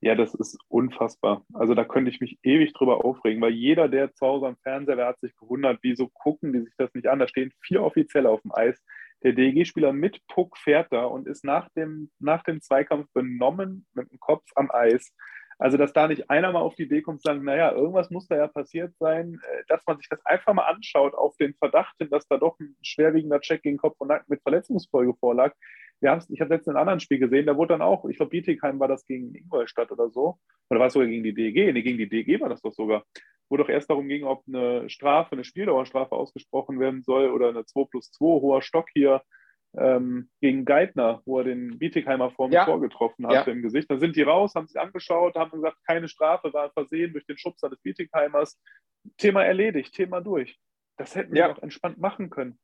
Ja, 0.00 0.14
das 0.14 0.32
ist 0.34 0.56
unfassbar. 0.68 1.44
Also 1.52 1.74
da 1.74 1.84
könnte 1.84 2.10
ich 2.10 2.20
mich 2.20 2.38
ewig 2.42 2.72
drüber 2.72 3.04
aufregen, 3.04 3.42
weil 3.42 3.52
jeder, 3.52 3.88
der 3.88 4.14
zu 4.14 4.26
Hause 4.26 4.46
am 4.46 4.56
Fernseher, 4.58 4.96
der 4.96 5.06
hat 5.06 5.20
sich 5.20 5.36
gewundert, 5.36 5.80
wieso 5.82 6.08
gucken 6.08 6.52
die 6.52 6.60
sich 6.60 6.74
das 6.78 6.94
nicht 6.94 7.08
an. 7.08 7.18
Da 7.18 7.26
stehen 7.26 7.52
vier 7.60 7.82
Offizielle 7.82 8.30
auf 8.30 8.40
dem 8.42 8.54
Eis. 8.54 8.80
Der 9.22 9.32
DEG-Spieler 9.32 9.92
mit 9.92 10.24
Puck 10.28 10.56
fährt 10.56 10.92
da 10.92 11.04
und 11.04 11.26
ist 11.26 11.44
nach 11.44 11.68
dem, 11.70 12.10
nach 12.20 12.42
dem 12.44 12.60
Zweikampf 12.60 13.08
benommen 13.12 13.86
mit 13.94 14.10
dem 14.10 14.20
Kopf 14.20 14.44
am 14.54 14.70
Eis. 14.70 15.12
Also, 15.58 15.76
dass 15.76 15.92
da 15.92 16.06
nicht 16.06 16.30
einer 16.30 16.52
mal 16.52 16.60
auf 16.60 16.76
die 16.76 16.84
Idee 16.84 17.02
kommt, 17.02 17.20
zu 17.20 17.28
sagen, 17.28 17.44
naja, 17.44 17.72
irgendwas 17.72 18.10
muss 18.10 18.28
da 18.28 18.36
ja 18.36 18.46
passiert 18.46 18.94
sein, 18.98 19.40
äh, 19.42 19.62
dass 19.66 19.84
man 19.86 19.98
sich 19.98 20.08
das 20.08 20.24
einfach 20.24 20.54
mal 20.54 20.66
anschaut 20.66 21.14
auf 21.14 21.36
den 21.36 21.54
Verdacht 21.54 21.96
hin, 21.98 22.08
dass 22.10 22.28
da 22.28 22.36
doch 22.38 22.58
ein 22.60 22.76
schwerwiegender 22.82 23.40
Check 23.40 23.62
gegen 23.62 23.76
Kopf 23.76 23.96
und 23.98 24.08
Nacken 24.08 24.26
mit 24.28 24.42
Verletzungsfolge 24.42 25.14
vorlag. 25.14 25.54
Wir 26.00 26.16
ich 26.28 26.40
habe 26.40 26.54
letztens 26.54 26.76
ein 26.76 26.80
anderes 26.80 27.02
Spiel 27.02 27.18
gesehen, 27.18 27.46
da 27.46 27.56
wurde 27.56 27.74
dann 27.74 27.82
auch, 27.82 28.04
ich 28.04 28.16
glaube, 28.16 28.30
Bietigheim 28.30 28.78
war 28.78 28.86
das 28.86 29.04
gegen 29.04 29.34
Ingolstadt 29.34 29.90
oder 29.90 30.10
so, 30.10 30.38
oder 30.70 30.78
war 30.78 30.86
es 30.86 30.92
sogar 30.92 31.08
gegen 31.08 31.24
die 31.24 31.34
DEG? 31.34 31.72
Nee, 31.74 31.82
gegen 31.82 31.98
die 31.98 32.08
DEG 32.08 32.40
war 32.40 32.48
das 32.48 32.62
doch 32.62 32.72
sogar, 32.72 33.04
wo 33.48 33.56
doch 33.56 33.68
erst 33.68 33.90
darum 33.90 34.06
ging, 34.06 34.22
ob 34.22 34.44
eine 34.46 34.88
Strafe, 34.88 35.32
eine 35.32 35.42
Spieldauerstrafe 35.42 36.14
ausgesprochen 36.14 36.78
werden 36.78 37.02
soll 37.02 37.30
oder 37.30 37.48
eine 37.48 37.64
2 37.64 37.84
plus 37.90 38.12
2 38.12 38.24
hoher 38.24 38.62
Stock 38.62 38.86
hier 38.94 39.22
ähm, 39.80 40.30
gegen 40.40 40.64
Geithner, 40.64 41.22
wo 41.24 41.38
er 41.38 41.44
den 41.44 41.78
Bietigheimer 41.78 42.30
vor 42.30 42.48
dem 42.48 42.54
ja. 42.54 42.64
Tor 42.64 42.80
getroffen 42.80 43.26
hat 43.26 43.46
ja. 43.46 43.52
im 43.52 43.62
Gesicht. 43.62 43.90
Da 43.90 43.98
sind 43.98 44.16
die 44.16 44.22
raus, 44.22 44.54
haben 44.54 44.66
sich 44.66 44.80
angeschaut, 44.80 45.36
haben 45.36 45.50
gesagt, 45.50 45.78
keine 45.86 46.08
Strafe, 46.08 46.52
war 46.52 46.70
versehen 46.72 47.12
durch 47.12 47.26
den 47.26 47.38
Schubser 47.38 47.68
des 47.68 47.80
Bietigheimers. 47.80 48.60
Thema 49.16 49.44
erledigt, 49.44 49.94
Thema 49.94 50.20
durch. 50.20 50.58
Das 50.96 51.14
hätten 51.14 51.34
ja. 51.34 51.46
wir 51.46 51.56
auch 51.56 51.62
entspannt 51.62 51.98
machen 51.98 52.30
können. 52.30 52.58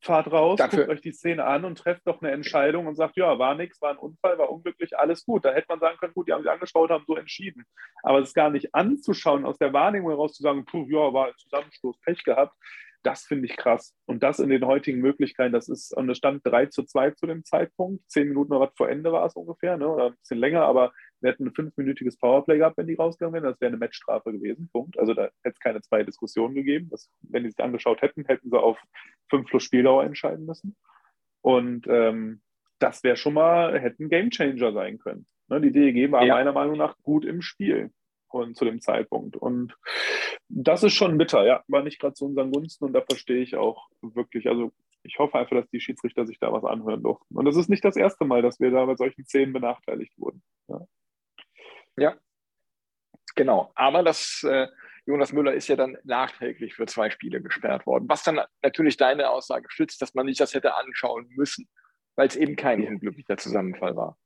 Fahrt 0.00 0.30
raus, 0.30 0.58
Dafür. 0.58 0.80
guckt 0.80 0.90
euch 0.90 1.00
die 1.00 1.12
Szene 1.12 1.44
an 1.44 1.64
und 1.64 1.78
trefft 1.78 2.06
doch 2.06 2.20
eine 2.20 2.30
Entscheidung 2.30 2.86
und 2.86 2.96
sagt, 2.96 3.16
ja, 3.16 3.38
war 3.38 3.54
nichts, 3.54 3.80
war 3.80 3.90
ein 3.90 3.96
Unfall, 3.96 4.38
war 4.38 4.50
unglücklich, 4.50 4.96
alles 4.96 5.24
gut. 5.24 5.44
Da 5.44 5.52
hätte 5.52 5.66
man 5.68 5.80
sagen 5.80 5.96
können, 5.98 6.12
gut, 6.12 6.28
die 6.28 6.32
haben 6.32 6.42
sich 6.42 6.50
angeschaut, 6.50 6.90
haben 6.90 7.04
so 7.06 7.16
entschieden. 7.16 7.64
Aber 8.02 8.18
es 8.18 8.34
gar 8.34 8.50
nicht 8.50 8.74
anzuschauen, 8.74 9.44
aus 9.44 9.58
der 9.58 9.72
Wahrnehmung 9.72 10.10
heraus 10.10 10.34
zu 10.34 10.42
sagen, 10.42 10.64
puh, 10.64 10.86
ja, 10.88 11.12
war 11.12 11.28
ein 11.28 11.36
Zusammenstoß, 11.38 11.98
Pech 12.02 12.22
gehabt, 12.24 12.54
das 13.02 13.24
finde 13.24 13.46
ich 13.46 13.56
krass. 13.56 13.94
Und 14.06 14.22
das 14.22 14.38
in 14.38 14.48
den 14.48 14.64
heutigen 14.66 15.00
Möglichkeiten, 15.00 15.52
das 15.52 15.68
ist, 15.68 15.96
und 15.96 16.08
es 16.10 16.18
stand 16.18 16.40
3 16.44 16.66
zu 16.66 16.84
2 16.84 17.10
zu 17.12 17.26
dem 17.26 17.44
Zeitpunkt, 17.44 18.08
zehn 18.10 18.28
Minuten 18.28 18.52
oder 18.52 18.66
was 18.66 18.74
vor 18.76 18.88
Ende 18.88 19.12
war 19.12 19.26
es 19.26 19.34
ungefähr, 19.34 19.76
ne? 19.76 19.88
oder 19.88 20.06
ein 20.06 20.16
bisschen 20.16 20.38
länger, 20.38 20.62
aber 20.62 20.92
wir 21.20 21.30
hätten 21.30 21.46
ein 21.46 21.54
fünfminütiges 21.54 22.18
Powerplay 22.18 22.58
gehabt, 22.58 22.76
wenn 22.76 22.86
die 22.86 22.94
rausgegangen 22.94 23.34
wären, 23.34 23.50
das 23.50 23.60
wäre 23.60 23.68
eine 23.68 23.78
Matchstrafe 23.78 24.32
gewesen, 24.32 24.68
Punkt. 24.72 24.98
Also 24.98 25.14
da 25.14 25.24
hätte 25.42 25.54
es 25.54 25.60
keine 25.60 25.80
zwei 25.80 26.02
Diskussionen 26.02 26.54
gegeben. 26.54 26.88
Das, 26.90 27.10
wenn 27.22 27.44
die 27.44 27.50
sich 27.50 27.62
angeschaut 27.62 28.02
hätten, 28.02 28.24
hätten 28.26 28.50
sie 28.50 28.58
auf 28.58 28.78
5 29.30 29.48
plus 29.48 29.62
Spieldauer 29.62 30.04
entscheiden 30.04 30.46
müssen. 30.46 30.76
Und 31.40 31.86
ähm, 31.88 32.42
das 32.78 33.02
wäre 33.02 33.16
schon 33.16 33.34
mal, 33.34 33.78
hätte 33.78 34.02
ein 34.02 34.08
Gamechanger 34.08 34.72
sein 34.72 34.98
können. 34.98 35.26
Ne? 35.48 35.60
Die 35.60 35.72
DEG 35.72 36.10
war 36.12 36.24
ja. 36.24 36.34
meiner 36.34 36.52
Meinung 36.52 36.76
nach 36.76 36.96
gut 37.02 37.24
im 37.24 37.40
Spiel 37.40 37.90
und 38.36 38.56
zu 38.56 38.64
dem 38.64 38.80
Zeitpunkt. 38.80 39.36
Und 39.36 39.76
das 40.48 40.82
ist 40.82 40.94
schon 40.94 41.18
bitter, 41.18 41.44
ja, 41.44 41.62
war 41.68 41.82
nicht 41.82 42.00
gerade 42.00 42.14
zu 42.14 42.26
unseren 42.26 42.52
Gunsten 42.52 42.84
und 42.84 42.92
da 42.92 43.02
verstehe 43.02 43.42
ich 43.42 43.56
auch 43.56 43.88
wirklich, 44.02 44.48
also 44.48 44.72
ich 45.02 45.18
hoffe 45.18 45.38
einfach, 45.38 45.56
dass 45.56 45.70
die 45.70 45.80
Schiedsrichter 45.80 46.26
sich 46.26 46.38
da 46.38 46.52
was 46.52 46.64
anhören 46.64 47.02
durften. 47.02 47.36
Und 47.36 47.44
das 47.44 47.56
ist 47.56 47.68
nicht 47.68 47.84
das 47.84 47.96
erste 47.96 48.24
Mal, 48.24 48.42
dass 48.42 48.60
wir 48.60 48.70
da 48.70 48.84
bei 48.84 48.96
solchen 48.96 49.24
Szenen 49.24 49.52
benachteiligt 49.52 50.12
wurden. 50.18 50.42
Ja, 50.68 50.80
ja. 51.96 52.14
genau. 53.34 53.70
Aber 53.74 54.02
das 54.02 54.42
äh, 54.42 54.66
Jonas 55.06 55.32
Müller 55.32 55.54
ist 55.54 55.68
ja 55.68 55.76
dann 55.76 55.96
nachträglich 56.02 56.74
für 56.74 56.86
zwei 56.86 57.10
Spiele 57.10 57.40
gesperrt 57.40 57.86
worden, 57.86 58.08
was 58.08 58.24
dann 58.24 58.40
natürlich 58.62 58.96
deine 58.96 59.30
Aussage 59.30 59.70
stützt, 59.70 60.02
dass 60.02 60.14
man 60.14 60.26
sich 60.26 60.36
das 60.36 60.52
hätte 60.52 60.74
anschauen 60.74 61.28
müssen, 61.36 61.68
weil 62.16 62.26
es 62.26 62.34
eben 62.34 62.56
kein 62.56 62.86
unglücklicher 62.86 63.36
Zusammenfall 63.36 63.94
war. 63.94 64.18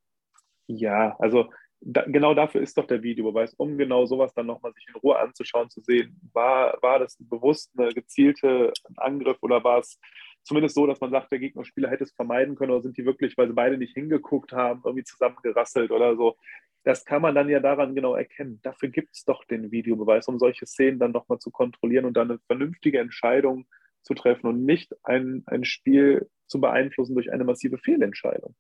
Ja, 0.67 1.17
also 1.19 1.53
da, 1.81 2.03
genau 2.03 2.35
dafür 2.35 2.61
ist 2.61 2.77
doch 2.77 2.87
der 2.87 3.03
Videobeweis, 3.03 3.55
um 3.55 3.79
genau 3.79 4.05
sowas 4.07 4.35
dann 4.35 4.47
nochmal 4.47 4.73
sich 4.75 4.87
in 4.89 4.97
Ruhe 4.97 5.19
anzuschauen, 5.19 5.71
zu 5.71 5.81
sehen, 5.81 6.21
war, 6.33 6.79
war 6.83 6.99
das 6.99 7.17
bewusst 7.19 7.71
eine 7.77 7.93
gezielte 7.93 8.73
Angriff 8.97 9.39
oder 9.41 9.65
war 9.65 9.79
es 9.79 9.99
zumindest 10.43 10.75
so, 10.75 10.87
dass 10.87 11.01
man 11.01 11.11
sagt, 11.11 11.33
der 11.33 11.39
Gegnerspieler 11.39 11.91
hätte 11.91 12.05
es 12.05 12.13
vermeiden 12.13 12.55
können 12.55 12.73
oder 12.73 12.83
sind 12.83 12.97
die 12.97 13.05
wirklich, 13.05 13.37
weil 13.37 13.49
sie 13.49 13.55
beide 13.55 13.79
nicht 13.79 13.95
hingeguckt 13.95 14.53
haben, 14.53 14.83
irgendwie 14.85 15.05
zusammengerasselt 15.05 15.91
oder 15.91 16.17
so. 16.17 16.37
Das 16.83 17.05
kann 17.05 17.23
man 17.23 17.35
dann 17.35 17.49
ja 17.49 17.61
daran 17.61 17.95
genau 17.95 18.15
erkennen. 18.15 18.61
Dafür 18.63 18.89
gibt 18.89 19.15
es 19.15 19.25
doch 19.25 19.45
den 19.45 19.71
Videobeweis, 19.71 20.29
um 20.29 20.39
solche 20.39 20.67
Szenen 20.67 20.99
dann 20.99 21.13
nochmal 21.13 21.39
zu 21.39 21.51
kontrollieren 21.51 22.07
und 22.07 22.15
dann 22.15 22.31
eine 22.31 22.41
vernünftige 22.47 23.01
Entscheidung 23.01 23.67
zu 24.03 24.15
treffen 24.15 24.47
und 24.47 24.65
nicht 24.65 24.95
ein, 25.03 25.43
ein 25.47 25.65
Spiel 25.65 26.31
zu 26.47 26.61
beeinflussen 26.61 27.15
durch 27.15 27.33
eine 27.33 27.45
massive 27.45 27.77
Fehlentscheidung. 27.79 28.55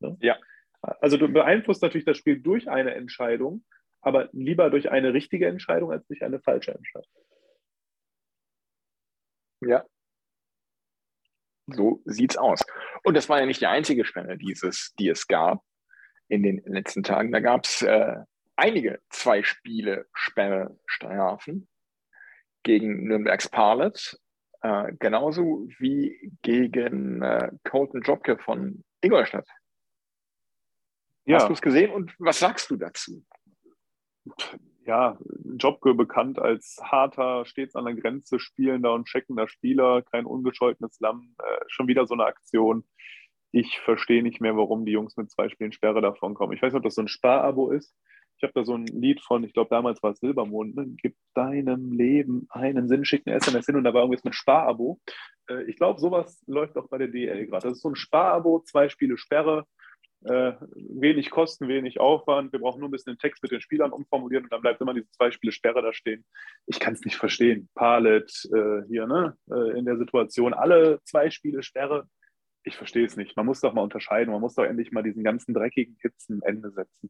Ne? 0.00 0.16
Ja, 0.20 0.36
also 0.82 1.16
du 1.16 1.28
beeinflusst 1.28 1.82
natürlich 1.82 2.06
das 2.06 2.16
Spiel 2.16 2.40
durch 2.40 2.68
eine 2.68 2.94
Entscheidung, 2.94 3.64
aber 4.00 4.28
lieber 4.32 4.70
durch 4.70 4.90
eine 4.90 5.12
richtige 5.12 5.46
Entscheidung 5.46 5.92
als 5.92 6.06
durch 6.06 6.22
eine 6.22 6.40
falsche 6.40 6.72
Entscheidung. 6.72 7.10
Ja. 9.62 9.84
So 11.66 12.02
sieht's 12.04 12.36
aus. 12.36 12.62
Und 13.04 13.16
das 13.16 13.28
war 13.28 13.40
ja 13.40 13.46
nicht 13.46 13.60
die 13.60 13.66
einzige 13.66 14.04
Spende, 14.04 14.36
dieses, 14.36 14.94
die 14.98 15.08
es 15.08 15.26
gab 15.26 15.62
in 16.28 16.42
den 16.42 16.62
letzten 16.64 17.02
Tagen. 17.02 17.30
Da 17.30 17.40
gab 17.40 17.64
es 17.64 17.82
äh, 17.82 18.16
einige 18.56 19.00
zwei 19.10 19.42
Spiele 19.42 20.06
Sperre 20.14 20.78
strafen 20.86 21.68
gegen 22.62 23.04
Nürnbergs 23.04 23.48
Parlet, 23.48 24.18
äh, 24.62 24.92
genauso 24.98 25.68
wie 25.78 26.32
gegen 26.42 27.22
äh, 27.22 27.50
Colton 27.64 28.02
Jobke 28.02 28.38
von 28.38 28.84
Ingolstadt. 29.00 29.48
Ja. 31.30 31.38
Hast 31.38 31.48
du 31.48 31.52
es 31.52 31.62
gesehen 31.62 31.92
und 31.92 32.12
was 32.18 32.40
sagst 32.40 32.70
du 32.70 32.76
dazu? 32.76 33.24
Ja, 34.84 35.16
Jobke 35.44 35.94
bekannt 35.94 36.40
als 36.40 36.78
harter, 36.82 37.44
stets 37.44 37.76
an 37.76 37.84
der 37.84 37.94
Grenze 37.94 38.40
spielender 38.40 38.92
und 38.94 39.06
checkender 39.06 39.46
Spieler, 39.46 40.02
kein 40.02 40.26
ungescholtenes 40.26 40.98
Lamm, 40.98 41.36
äh, 41.38 41.64
schon 41.68 41.86
wieder 41.86 42.06
so 42.06 42.14
eine 42.14 42.24
Aktion. 42.24 42.84
Ich 43.52 43.78
verstehe 43.78 44.22
nicht 44.22 44.40
mehr, 44.40 44.56
warum 44.56 44.84
die 44.84 44.92
Jungs 44.92 45.16
mit 45.16 45.30
zwei 45.30 45.48
Spielen 45.48 45.72
Sperre 45.72 46.00
davon 46.00 46.34
kommen. 46.34 46.52
Ich 46.52 46.62
weiß 46.62 46.72
nicht, 46.72 46.78
ob 46.78 46.84
das 46.84 46.96
so 46.96 47.02
ein 47.02 47.08
Sparabo 47.08 47.70
ist. 47.70 47.94
Ich 48.36 48.42
habe 48.42 48.52
da 48.54 48.64
so 48.64 48.74
ein 48.74 48.86
Lied 48.86 49.20
von, 49.20 49.44
ich 49.44 49.52
glaube, 49.52 49.70
damals 49.70 50.02
war 50.02 50.12
es 50.12 50.18
Silbermond, 50.18 50.74
ne? 50.74 50.86
gib 50.96 51.14
deinem 51.34 51.92
Leben 51.92 52.46
einen 52.48 52.88
Sinn, 52.88 53.04
schick 53.04 53.22
eine 53.26 53.36
SMS 53.36 53.66
hin 53.66 53.76
und 53.76 53.84
da 53.84 53.92
war 53.92 54.02
irgendwas 54.02 54.24
mit 54.24 54.34
Sparabo. 54.34 54.98
Äh, 55.48 55.64
ich 55.64 55.76
glaube, 55.76 56.00
sowas 56.00 56.42
läuft 56.46 56.76
auch 56.78 56.88
bei 56.88 56.98
der 56.98 57.08
DL 57.08 57.46
gerade. 57.46 57.68
Das 57.68 57.76
ist 57.76 57.82
so 57.82 57.90
ein 57.90 57.96
Sparabo, 57.96 58.60
zwei 58.60 58.88
Spiele 58.88 59.18
Sperre, 59.18 59.66
äh, 60.24 60.52
wenig 60.74 61.30
Kosten, 61.30 61.68
wenig 61.68 61.98
Aufwand. 61.98 62.52
Wir 62.52 62.60
brauchen 62.60 62.80
nur 62.80 62.88
ein 62.88 62.92
bisschen 62.92 63.14
den 63.14 63.18
Text 63.18 63.42
mit 63.42 63.52
den 63.52 63.60
Spielern 63.60 63.92
umformulieren 63.92 64.44
und 64.44 64.52
dann 64.52 64.60
bleibt 64.60 64.80
immer 64.80 64.94
diese 64.94 65.10
zwei 65.12 65.30
Spiele 65.30 65.52
Sperre 65.52 65.82
da 65.82 65.92
stehen. 65.92 66.24
Ich 66.66 66.78
kann 66.78 66.92
es 66.92 67.00
nicht 67.02 67.16
verstehen. 67.16 67.68
Palet 67.74 68.30
äh, 68.54 68.82
hier 68.88 69.06
ne, 69.06 69.36
äh, 69.50 69.78
in 69.78 69.86
der 69.86 69.96
Situation, 69.96 70.52
alle 70.52 71.00
zwei 71.04 71.30
Spiele 71.30 71.62
Sperre. 71.62 72.06
Ich 72.64 72.76
verstehe 72.76 73.06
es 73.06 73.16
nicht. 73.16 73.36
Man 73.36 73.46
muss 73.46 73.60
doch 73.60 73.72
mal 73.72 73.82
unterscheiden. 73.82 74.32
Man 74.32 74.42
muss 74.42 74.54
doch 74.54 74.64
endlich 74.64 74.92
mal 74.92 75.02
diesen 75.02 75.24
ganzen 75.24 75.54
dreckigen 75.54 75.96
Hits 76.02 76.28
ein 76.28 76.42
Ende 76.42 76.70
setzen. 76.70 77.08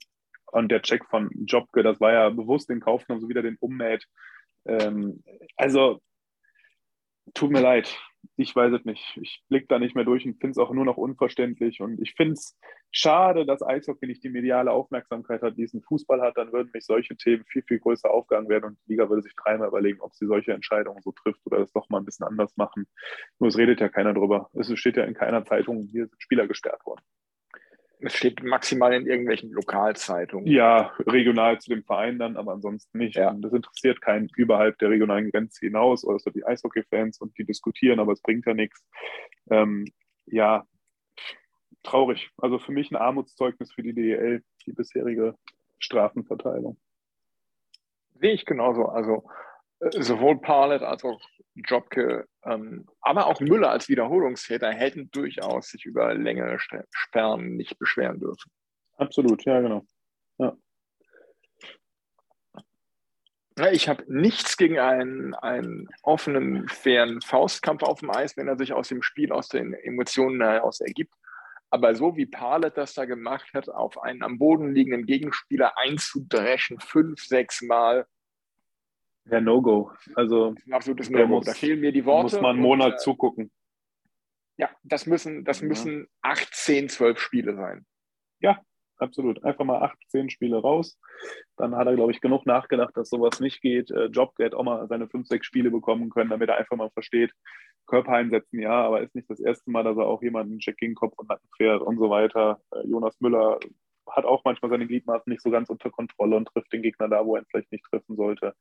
Und 0.53 0.71
der 0.71 0.83
Check 0.83 1.05
von 1.07 1.31
Jobke, 1.47 1.83
das 1.83 2.01
war 2.01 2.13
ja 2.13 2.29
bewusst 2.31 2.71
in 2.71 2.81
Kauf 2.81 3.07
genommen, 3.07 3.23
so 3.23 3.29
wieder 3.29 3.43
den 3.43 3.57
ummäht. 3.59 4.07
Ähm, 4.67 5.23
also, 5.57 6.01
tut 7.35 7.51
mir 7.51 7.61
leid. 7.61 7.97
Ich 8.37 8.55
weiß 8.55 8.73
es 8.73 8.85
nicht. 8.85 9.19
Ich 9.21 9.43
blicke 9.49 9.67
da 9.69 9.79
nicht 9.79 9.95
mehr 9.95 10.05
durch 10.05 10.27
und 10.27 10.39
finde 10.41 10.53
es 10.53 10.59
auch 10.59 10.73
nur 10.73 10.85
noch 10.85 10.99
unverständlich. 10.99 11.81
Und 11.81 12.01
ich 12.03 12.15
finde 12.15 12.35
es 12.35 12.59
schade, 12.91 13.47
dass 13.47 13.63
Eishockey 13.63 14.07
nicht 14.07 14.23
die 14.23 14.29
mediale 14.29 14.73
Aufmerksamkeit 14.73 15.43
hat, 15.43 15.57
die 15.57 15.63
es 15.63 15.75
im 15.75 15.83
Fußball 15.83 16.21
hat. 16.21 16.37
Dann 16.37 16.53
würden 16.53 16.71
mich 16.73 16.85
solche 16.85 17.17
Themen 17.17 17.45
viel, 17.47 17.63
viel 17.63 17.79
größer 17.79 18.11
aufgegangen 18.11 18.49
werden 18.49 18.65
und 18.65 18.79
die 18.85 18.93
Liga 18.93 19.09
würde 19.09 19.23
sich 19.23 19.35
dreimal 19.37 19.69
überlegen, 19.69 20.01
ob 20.01 20.15
sie 20.15 20.27
solche 20.27 20.53
Entscheidungen 20.53 21.01
so 21.03 21.13
trifft 21.13 21.41
oder 21.47 21.59
das 21.59 21.73
doch 21.73 21.89
mal 21.89 21.99
ein 21.99 22.05
bisschen 22.05 22.27
anders 22.27 22.57
machen. 22.57 22.87
Nur 23.39 23.49
es 23.49 23.57
redet 23.57 23.81
ja 23.81 23.89
keiner 23.89 24.13
drüber. 24.13 24.51
Es 24.55 24.71
steht 24.79 24.97
ja 24.97 25.05
in 25.05 25.15
keiner 25.15 25.45
Zeitung, 25.45 25.87
hier 25.91 26.07
sind 26.07 26.23
Spieler 26.23 26.47
gesperrt 26.47 26.85
worden. 26.85 27.03
Es 28.03 28.17
steht 28.17 28.43
maximal 28.43 28.95
in 28.95 29.07
irgendwelchen 29.07 29.51
Lokalzeitungen. 29.51 30.47
Ja, 30.47 30.93
regional 31.07 31.61
zu 31.61 31.71
dem 31.71 31.85
Verein 31.85 32.19
dann, 32.19 32.37
aber 32.37 32.53
ansonsten 32.53 32.99
nicht. 32.99 33.17
Ja. 33.17 33.33
Das 33.33 33.53
interessiert 33.53 34.01
keinen 34.01 34.29
überhalb 34.37 34.79
der 34.79 34.91
regionalen 34.91 35.31
Grenze 35.31 35.67
hinaus, 35.67 36.05
oder 36.05 36.19
so 36.19 36.31
die 36.31 36.45
Eishockey-Fans 36.45 37.21
und 37.21 37.37
die 37.37 37.45
diskutieren, 37.45 38.01
aber 38.01 38.13
es 38.13 38.23
bringt 38.23 38.47
ja 38.47 38.55
nichts. 38.55 38.85
Ähm, 39.51 39.87
ja, 40.27 40.67
traurig. 41.83 42.31
Also 42.39 42.59
für 42.59 42.73
mich 42.73 42.91
ein 42.91 42.97
Armutszeugnis 42.97 43.73
für 43.73 43.83
die 43.83 43.95
DEL, 43.95 44.43
die 44.67 44.73
bisherige 44.73 45.35
Strafenverteilung. 45.79 46.79
Sehe 48.15 48.33
ich 48.33 48.45
genauso. 48.45 48.87
Also 48.87 49.29
sowohl 49.81 50.41
Parlet 50.41 50.83
als 50.83 51.05
auch 51.05 51.21
Jobke, 51.55 52.29
ähm, 52.45 52.87
aber 53.01 53.27
auch 53.27 53.41
Müller 53.41 53.71
als 53.71 53.89
Wiederholungstäter 53.89 54.71
hätten 54.71 55.11
durchaus 55.11 55.69
sich 55.69 55.85
über 55.85 56.15
längere 56.15 56.59
Sperren 56.91 57.57
nicht 57.57 57.79
beschweren 57.79 58.21
dürfen. 58.21 58.51
Absolut, 58.97 59.45
ja, 59.45 59.61
genau. 59.61 59.85
Ja. 60.39 60.57
Ich 63.73 63.89
habe 63.89 64.05
nichts 64.07 64.57
gegen 64.57 64.79
einen, 64.79 65.35
einen 65.35 65.89
offenen, 66.03 66.69
fairen 66.69 67.21
Faustkampf 67.21 67.83
auf 67.83 68.01
dem 68.01 68.11
Eis, 68.11 68.37
wenn 68.37 68.49
er 68.49 68.57
sich 68.57 68.73
aus 68.73 68.89
dem 68.89 69.03
Spiel, 69.03 69.33
aus 69.33 69.49
den 69.49 69.75
Emotionen 69.75 70.41
heraus 70.41 70.81
ergibt. 70.81 71.15
Aber 71.71 71.95
so 71.95 72.17
wie 72.17 72.27
Palet 72.27 72.77
das 72.77 72.95
da 72.95 73.05
gemacht 73.05 73.53
hat, 73.55 73.69
auf 73.69 74.03
einen 74.03 74.23
am 74.23 74.39
Boden 74.39 74.75
liegenden 74.75 75.07
Gegenspieler 75.07 75.77
einzudreschen, 75.79 76.81
fünf, 76.81 77.23
sechs 77.23 77.63
Mal, 77.63 78.07
ja, 79.27 79.41
No-Go. 79.41 79.93
Also 80.15 80.55
ein 80.67 80.73
absolutes 80.73 81.11
No-Go. 81.11 81.41
Da 81.41 81.53
fehlen 81.53 81.81
mir 81.81 81.93
die 81.93 82.05
Worte. 82.05 82.23
Muss 82.37 82.41
man 82.41 82.57
einen 82.57 82.61
Monat 82.61 82.93
und, 82.93 82.95
äh, 82.95 82.99
zugucken. 82.99 83.51
Ja, 84.57 84.71
das 84.83 85.07
müssen, 85.07 85.45
das 85.45 85.61
ja. 85.61 85.69
müssen 85.69 86.07
acht, 86.23 86.55
zehn, 86.55 86.89
zwölf 86.89 87.19
Spiele 87.19 87.55
sein. 87.55 87.87
Ja, 88.41 88.61
absolut. 88.99 89.43
Einfach 89.45 89.65
mal 89.65 89.81
acht, 89.83 89.99
zehn 90.09 90.31
Spiele 90.31 90.59
raus. 90.59 90.99
Dann 91.57 91.77
hat 91.77 91.87
er, 91.87 91.95
glaube 91.95 92.13
ich, 92.13 92.21
genug 92.21 92.47
nachgedacht, 92.47 92.97
dass 92.97 93.09
sowas 93.09 93.41
nicht 93.41 93.61
geht. 93.63 93.91
Äh, 93.91 94.07
Job 94.07 94.35
hätte 94.39 94.57
auch 94.57 94.65
mal 94.65 94.87
seine 94.89 95.09
fünf, 95.09 95.27
sechs 95.27 95.47
Spiele 95.47 95.71
bekommen 95.71 96.11
können, 96.11 96.31
damit 96.31 96.49
er 96.49 96.57
einfach 96.57 96.77
mal 96.77 96.91
versteht, 96.91 97.33
Körper 97.87 98.13
einsetzen, 98.13 98.61
ja, 98.61 98.85
aber 98.85 99.03
ist 99.03 99.15
nicht 99.15 99.29
das 99.29 99.41
erste 99.41 99.71
Mal, 99.71 99.83
dass 99.83 99.97
er 99.97 100.07
auch 100.07 100.23
jemanden 100.23 100.59
Check 100.59 100.77
gegen 100.77 100.95
Kopf 100.95 101.15
und 101.17 101.29
Nacken 101.29 101.49
fährt 101.57 101.83
und 101.83 101.99
so 101.99 102.09
weiter. 102.09 102.61
Äh, 102.73 102.87
Jonas 102.87 103.21
Müller 103.21 103.59
hat 104.11 104.25
auch 104.25 104.43
manchmal 104.45 104.71
seine 104.71 104.87
Gliedmaßen 104.87 105.31
nicht 105.31 105.43
so 105.43 105.51
ganz 105.51 105.71
unter 105.71 105.91
Kontrolle 105.91 106.37
und 106.37 106.47
trifft 106.47 106.73
den 106.73 106.83
Gegner 106.83 107.09
da, 107.09 107.25
wo 107.25 107.37
er 107.37 107.43
ihn 107.43 107.47
vielleicht 107.51 107.73
nicht 107.73 107.85
treffen 107.85 108.17
sollte 108.17 108.55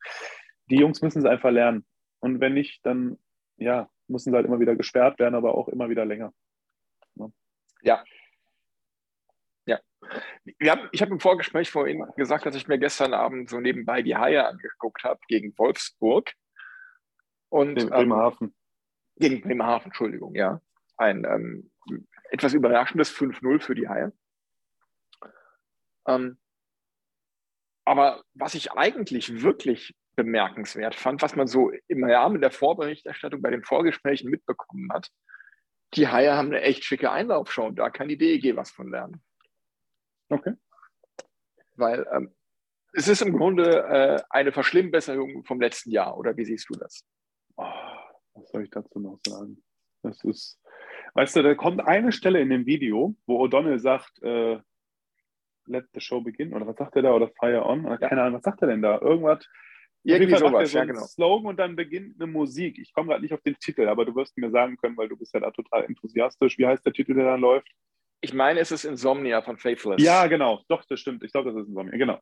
die 0.69 0.77
Jungs 0.77 1.01
müssen 1.01 1.19
es 1.19 1.25
einfach 1.25 1.51
lernen. 1.51 1.85
Und 2.19 2.39
wenn 2.39 2.53
nicht, 2.53 2.85
dann 2.85 3.17
ja, 3.57 3.89
müssen 4.07 4.31
sie 4.31 4.35
halt 4.35 4.45
immer 4.45 4.59
wieder 4.59 4.75
gesperrt 4.75 5.19
werden, 5.19 5.35
aber 5.35 5.55
auch 5.55 5.67
immer 5.67 5.89
wieder 5.89 6.05
länger. 6.05 6.33
Ja. 7.15 7.29
Ja. 7.81 8.03
ja. 9.65 10.71
Haben, 10.71 10.89
ich 10.91 11.01
habe 11.01 11.11
im 11.11 11.19
Vorgespräch 11.19 11.69
vorhin 11.69 12.05
gesagt, 12.15 12.45
dass 12.45 12.55
ich 12.55 12.67
mir 12.67 12.79
gestern 12.79 13.13
Abend 13.13 13.49
so 13.49 13.59
nebenbei 13.59 14.01
die 14.01 14.15
Haie 14.15 14.45
angeguckt 14.45 15.03
habe 15.03 15.19
gegen 15.27 15.57
Wolfsburg. 15.57 16.33
Und, 17.49 17.75
gegen 17.75 17.89
Bremerhaven. 17.89 18.47
Ähm, 18.47 18.55
gegen 19.17 19.41
Bremerhaven, 19.41 19.85
Entschuldigung, 19.87 20.35
ja. 20.35 20.61
Ein 20.97 21.25
ähm, 21.25 21.71
etwas 22.29 22.53
überraschendes 22.53 23.15
5-0 23.15 23.61
für 23.61 23.75
die 23.75 23.87
Haie. 23.87 24.13
Ähm, 26.07 26.39
aber 27.85 28.23
was 28.33 28.53
ich 28.53 28.71
eigentlich 28.73 29.41
wirklich 29.41 29.95
bemerkenswert 30.23 30.95
fand, 30.95 31.21
was 31.21 31.35
man 31.35 31.47
so 31.47 31.71
im 31.87 32.03
Rahmen 32.03 32.41
der 32.41 32.51
Vorberichterstattung 32.51 33.41
bei 33.41 33.49
den 33.49 33.63
Vorgesprächen 33.63 34.29
mitbekommen 34.29 34.91
hat. 34.91 35.09
Die 35.95 36.07
Haie 36.07 36.35
haben 36.35 36.49
eine 36.49 36.61
echt 36.61 36.83
schicke 36.83 37.11
Einlaufshow 37.11 37.67
und 37.67 37.79
da 37.79 37.89
kann 37.89 38.09
die 38.09 38.17
DEG 38.17 38.55
was 38.55 38.71
von 38.71 38.89
lernen. 38.91 39.23
Okay. 40.29 40.53
Weil 41.75 42.05
ähm, 42.11 42.35
es 42.93 43.07
ist 43.07 43.21
im 43.21 43.35
Grunde 43.35 43.83
äh, 43.87 44.21
eine 44.29 44.51
Verschlimmbesserung 44.51 45.43
vom 45.45 45.61
letzten 45.61 45.91
Jahr, 45.91 46.17
oder 46.17 46.35
wie 46.37 46.45
siehst 46.45 46.69
du 46.69 46.77
das? 46.77 47.05
Oh, 47.55 47.65
was 48.33 48.49
soll 48.49 48.63
ich 48.63 48.69
dazu 48.69 48.99
noch 48.99 49.19
sagen? 49.25 49.63
Das 50.03 50.23
ist, 50.23 50.59
weißt 51.13 51.37
du, 51.37 51.43
da 51.43 51.55
kommt 51.55 51.81
eine 51.81 52.11
Stelle 52.11 52.39
in 52.39 52.49
dem 52.49 52.65
Video, 52.65 53.15
wo 53.25 53.43
O'Donnell 53.43 53.79
sagt, 53.79 54.21
äh, 54.21 54.59
let 55.65 55.85
the 55.93 55.99
show 55.99 56.21
begin, 56.21 56.53
oder 56.53 56.67
was 56.67 56.77
sagt 56.77 56.95
er 56.95 57.03
da, 57.03 57.13
oder 57.13 57.29
fire 57.39 57.65
on, 57.65 57.85
oder 57.85 57.97
keine 57.97 58.21
Ahnung, 58.21 58.35
was 58.35 58.43
sagt 58.43 58.61
er 58.61 58.67
denn 58.67 58.81
da? 58.81 58.99
Irgendwas, 58.99 59.45
irgendwie 60.03 60.35
sowas, 60.35 60.71
so 60.71 60.77
ja, 60.77 60.85
genau. 60.85 61.01
Slogan 61.01 61.47
und 61.47 61.57
dann 61.57 61.75
beginnt 61.75 62.21
eine 62.21 62.31
Musik. 62.31 62.77
Ich 62.79 62.93
komme 62.93 63.09
gerade 63.09 63.21
nicht 63.21 63.33
auf 63.33 63.41
den 63.41 63.55
Titel, 63.59 63.87
aber 63.87 64.05
du 64.05 64.15
wirst 64.15 64.37
mir 64.37 64.49
sagen 64.49 64.77
können, 64.77 64.97
weil 64.97 65.09
du 65.09 65.17
bist 65.17 65.33
ja 65.33 65.39
da 65.39 65.51
total 65.51 65.85
enthusiastisch. 65.85 66.57
Wie 66.57 66.65
heißt 66.65 66.85
der 66.85 66.93
Titel, 66.93 67.13
der 67.13 67.25
dann 67.25 67.41
läuft? 67.41 67.69
Ich 68.21 68.33
meine, 68.33 68.59
es 68.59 68.71
ist 68.71 68.83
Insomnia 68.83 69.41
von 69.41 69.57
Faithless. 69.57 70.01
Ja, 70.01 70.27
genau. 70.27 70.61
Doch, 70.67 70.83
das 70.85 70.99
stimmt. 70.99 71.23
Ich 71.23 71.31
glaube, 71.31 71.51
das 71.51 71.61
ist 71.61 71.69
Insomnia. 71.69 71.97
Genau. 71.97 72.19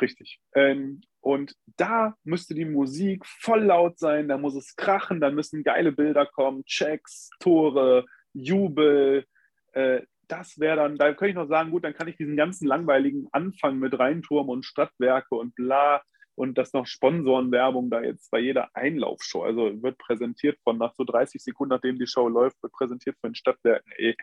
Richtig. 0.00 0.40
Ähm, 0.54 1.00
und 1.20 1.54
da 1.76 2.14
müsste 2.22 2.54
die 2.54 2.64
Musik 2.64 3.26
voll 3.26 3.64
laut 3.64 3.98
sein, 3.98 4.28
da 4.28 4.38
muss 4.38 4.54
es 4.54 4.76
krachen, 4.76 5.20
da 5.20 5.30
müssen 5.30 5.64
geile 5.64 5.92
Bilder 5.92 6.26
kommen, 6.26 6.64
Checks, 6.64 7.30
Tore, 7.40 8.06
Jubel. 8.32 9.24
Äh, 9.72 10.02
das 10.28 10.60
wäre 10.60 10.76
dann, 10.76 10.96
da 10.96 11.12
könnte 11.14 11.30
ich 11.30 11.34
noch 11.34 11.48
sagen, 11.48 11.72
gut, 11.72 11.82
dann 11.82 11.94
kann 11.94 12.06
ich 12.06 12.16
diesen 12.16 12.36
ganzen 12.36 12.68
langweiligen 12.68 13.26
Anfang 13.32 13.78
mit 13.80 13.98
Rheinturm 13.98 14.48
und 14.48 14.64
Stadtwerke 14.64 15.34
und 15.34 15.56
bla 15.56 16.00
und 16.34 16.56
dass 16.58 16.72
noch 16.72 16.86
Sponsorenwerbung 16.86 17.90
da 17.90 18.02
jetzt 18.02 18.30
bei 18.30 18.38
jeder 18.38 18.70
Einlaufshow, 18.74 19.42
also 19.42 19.82
wird 19.82 19.98
präsentiert 19.98 20.58
von 20.62 20.78
nach 20.78 20.94
so 20.94 21.04
30 21.04 21.42
Sekunden, 21.42 21.74
nachdem 21.74 21.98
die 21.98 22.06
Show 22.06 22.28
läuft, 22.28 22.62
wird 22.62 22.72
präsentiert 22.72 23.16
von 23.20 23.30
den 23.30 23.34
Stadtwerken. 23.36 23.92
Ey. 23.96 24.16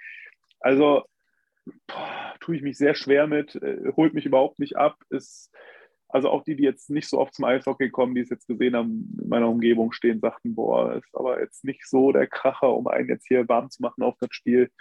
Also 0.59 1.03
boah, 1.87 2.35
tue 2.39 2.55
ich 2.55 2.61
mich 2.61 2.77
sehr 2.77 2.95
schwer 2.95 3.27
mit, 3.27 3.55
äh, 3.55 3.91
holt 3.95 4.13
mich 4.13 4.25
überhaupt 4.25 4.59
nicht 4.59 4.77
ab. 4.77 4.97
Ist, 5.09 5.51
also 6.09 6.29
auch 6.29 6.43
die, 6.43 6.55
die 6.55 6.63
jetzt 6.63 6.89
nicht 6.89 7.09
so 7.09 7.19
oft 7.19 7.33
zum 7.33 7.45
Eishockey 7.45 7.89
kommen, 7.89 8.15
die 8.15 8.21
es 8.21 8.29
jetzt 8.29 8.47
gesehen 8.47 8.75
haben, 8.75 9.17
in 9.21 9.29
meiner 9.29 9.49
Umgebung 9.49 9.91
stehen, 9.91 10.19
sagten, 10.19 10.55
boah, 10.55 10.95
ist 10.95 11.13
aber 11.13 11.39
jetzt 11.41 11.63
nicht 11.63 11.85
so 11.87 12.11
der 12.11 12.27
Kracher, 12.27 12.73
um 12.73 12.87
einen 12.87 13.09
jetzt 13.09 13.27
hier 13.27 13.47
warm 13.47 13.69
zu 13.69 13.81
machen 13.81 14.03
auf 14.03 14.15
das 14.19 14.29
Spiel. 14.31 14.71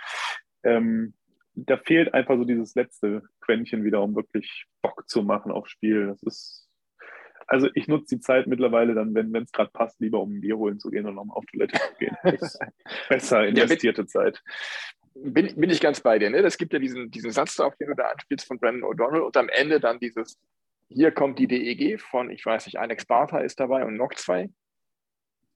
Ähm, 0.62 1.14
da 1.54 1.78
fehlt 1.78 2.12
einfach 2.14 2.36
so 2.36 2.44
dieses 2.44 2.74
letzte 2.74 3.22
Quäntchen 3.40 3.82
wieder, 3.82 4.02
um 4.02 4.14
wirklich 4.14 4.66
Bock 4.82 5.08
zu 5.08 5.22
machen 5.22 5.50
aufs 5.50 5.70
Spiel. 5.70 6.06
Das 6.06 6.22
ist 6.22 6.65
also 7.46 7.68
ich 7.74 7.88
nutze 7.88 8.16
die 8.16 8.20
Zeit 8.20 8.46
mittlerweile 8.46 8.94
dann, 8.94 9.14
wenn 9.14 9.34
es 9.36 9.52
gerade 9.52 9.70
passt, 9.70 10.00
lieber 10.00 10.20
um 10.20 10.34
ein 10.34 10.40
Bier 10.40 10.56
holen 10.56 10.78
zu 10.78 10.90
gehen 10.90 11.06
und 11.06 11.18
um 11.18 11.30
auf 11.30 11.44
Toilette 11.46 11.78
zu 11.78 11.94
gehen. 11.98 12.16
besser 13.08 13.46
investierte 13.46 14.02
ja, 14.02 14.06
Zeit. 14.06 14.42
Bin, 15.14 15.54
bin 15.54 15.70
ich 15.70 15.80
ganz 15.80 16.00
bei 16.00 16.18
dir. 16.18 16.28
Ne? 16.28 16.42
Das 16.42 16.58
gibt 16.58 16.72
ja 16.72 16.78
diesen, 16.78 17.10
diesen 17.10 17.30
Satz, 17.30 17.58
auf 17.60 17.76
den 17.76 17.88
du 17.88 17.94
da 17.94 18.08
anspielst 18.08 18.46
von 18.46 18.58
Brandon 18.58 18.90
O'Donnell 18.90 19.20
und 19.20 19.36
am 19.36 19.48
Ende 19.48 19.80
dann 19.80 19.98
dieses 19.98 20.38
hier 20.88 21.10
kommt 21.10 21.38
die 21.38 21.48
DEG 21.48 22.00
von, 22.00 22.30
ich 22.30 22.44
weiß 22.44 22.66
nicht, 22.66 22.78
Alex 22.78 23.06
Bartha 23.06 23.38
ist 23.38 23.58
dabei 23.58 23.84
und 23.84 23.96
noch 23.96 24.14
zwei. 24.14 24.50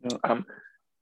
Ja. 0.01 0.19
Ähm, 0.25 0.47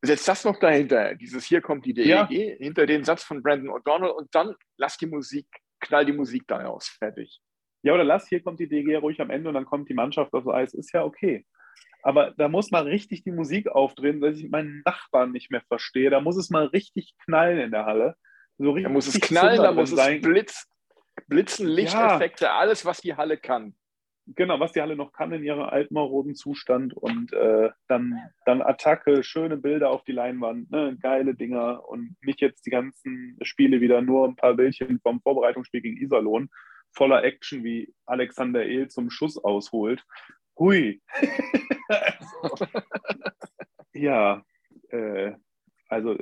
setzt 0.02 0.28
das 0.28 0.44
noch 0.44 0.58
dahinter, 0.58 1.14
dieses 1.14 1.44
hier 1.44 1.60
kommt 1.60 1.86
die 1.86 1.94
DEG, 1.94 2.06
ja. 2.06 2.26
hinter 2.26 2.86
den 2.86 3.04
Satz 3.04 3.24
von 3.24 3.42
Brandon 3.42 3.70
O'Donnell 3.70 4.10
und 4.10 4.34
dann 4.34 4.54
lass 4.76 4.96
die 4.96 5.06
Musik, 5.06 5.46
knall 5.80 6.04
die 6.04 6.12
Musik 6.12 6.44
da 6.46 6.58
raus, 6.58 6.88
fertig. 6.88 7.40
Ja, 7.82 7.94
oder 7.94 8.04
lass, 8.04 8.28
hier 8.28 8.42
kommt 8.42 8.60
die 8.60 8.68
DEG 8.68 9.00
ruhig 9.00 9.20
am 9.20 9.30
Ende 9.30 9.48
und 9.48 9.54
dann 9.54 9.64
kommt 9.64 9.88
die 9.88 9.94
Mannschaft 9.94 10.32
aufs 10.32 10.48
Eis, 10.48 10.74
ist 10.74 10.92
ja 10.92 11.04
okay. 11.04 11.46
Aber 12.02 12.32
da 12.36 12.48
muss 12.48 12.70
mal 12.70 12.84
richtig 12.84 13.22
die 13.22 13.32
Musik 13.32 13.68
aufdrehen, 13.68 14.20
dass 14.20 14.38
ich 14.38 14.50
meinen 14.50 14.82
Nachbarn 14.84 15.32
nicht 15.32 15.50
mehr 15.50 15.62
verstehe. 15.68 16.10
Da 16.10 16.20
muss 16.20 16.36
es 16.36 16.50
mal 16.50 16.66
richtig 16.66 17.14
knallen 17.24 17.58
in 17.58 17.70
der 17.70 17.86
Halle. 17.86 18.16
So 18.56 18.70
richtig 18.70 18.84
da 18.84 18.92
muss 18.92 19.06
es 19.06 19.20
knallen, 19.20 19.62
da 19.62 19.72
muss 19.72 19.92
es 19.92 20.20
Blitz, 20.20 20.66
Blitzen, 21.26 21.66
Lichteffekte, 21.66 22.46
ja. 22.46 22.58
alles, 22.58 22.84
was 22.84 23.00
die 23.00 23.14
Halle 23.14 23.36
kann 23.36 23.74
genau, 24.34 24.60
was 24.60 24.72
die 24.72 24.80
Halle 24.80 24.96
noch 24.96 25.12
kann 25.12 25.32
in 25.32 25.42
ihrem 25.42 25.60
altmaroden 25.60 26.34
Zustand 26.34 26.94
und 26.94 27.32
äh, 27.32 27.70
dann, 27.86 28.18
dann 28.44 28.62
Attacke, 28.62 29.22
schöne 29.22 29.56
Bilder 29.56 29.90
auf 29.90 30.04
die 30.04 30.12
Leinwand, 30.12 30.70
ne, 30.70 30.96
geile 31.00 31.34
Dinger 31.34 31.88
und 31.88 32.16
nicht 32.22 32.40
jetzt 32.40 32.66
die 32.66 32.70
ganzen 32.70 33.38
Spiele 33.42 33.80
wieder 33.80 34.02
nur 34.02 34.26
ein 34.26 34.36
paar 34.36 34.54
Bildchen 34.54 35.00
vom 35.00 35.20
Vorbereitungsspiel 35.20 35.80
gegen 35.80 35.96
Iserlohn, 35.96 36.50
voller 36.98 37.22
Action, 37.22 37.62
wie 37.62 37.94
Alexander 38.06 38.66
Ehl 38.66 38.88
zum 38.88 39.08
Schuss 39.08 39.38
ausholt. 39.38 40.04
Hui. 40.58 41.00
also, 41.88 42.66
ja, 43.94 44.42
äh, 44.90 45.32
also 45.88 46.18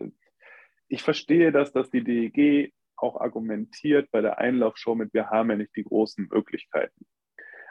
ich 0.88 1.02
verstehe 1.02 1.50
das, 1.50 1.72
dass 1.72 1.90
die 1.90 2.04
DEG 2.04 2.74
auch 2.96 3.18
argumentiert 3.20 4.10
bei 4.10 4.20
der 4.20 4.38
Einlaufshow 4.38 4.94
mit, 4.94 5.14
wir 5.14 5.30
haben 5.30 5.50
ja 5.50 5.56
nicht 5.56 5.74
die 5.74 5.84
großen 5.84 6.28
Möglichkeiten. 6.30 7.06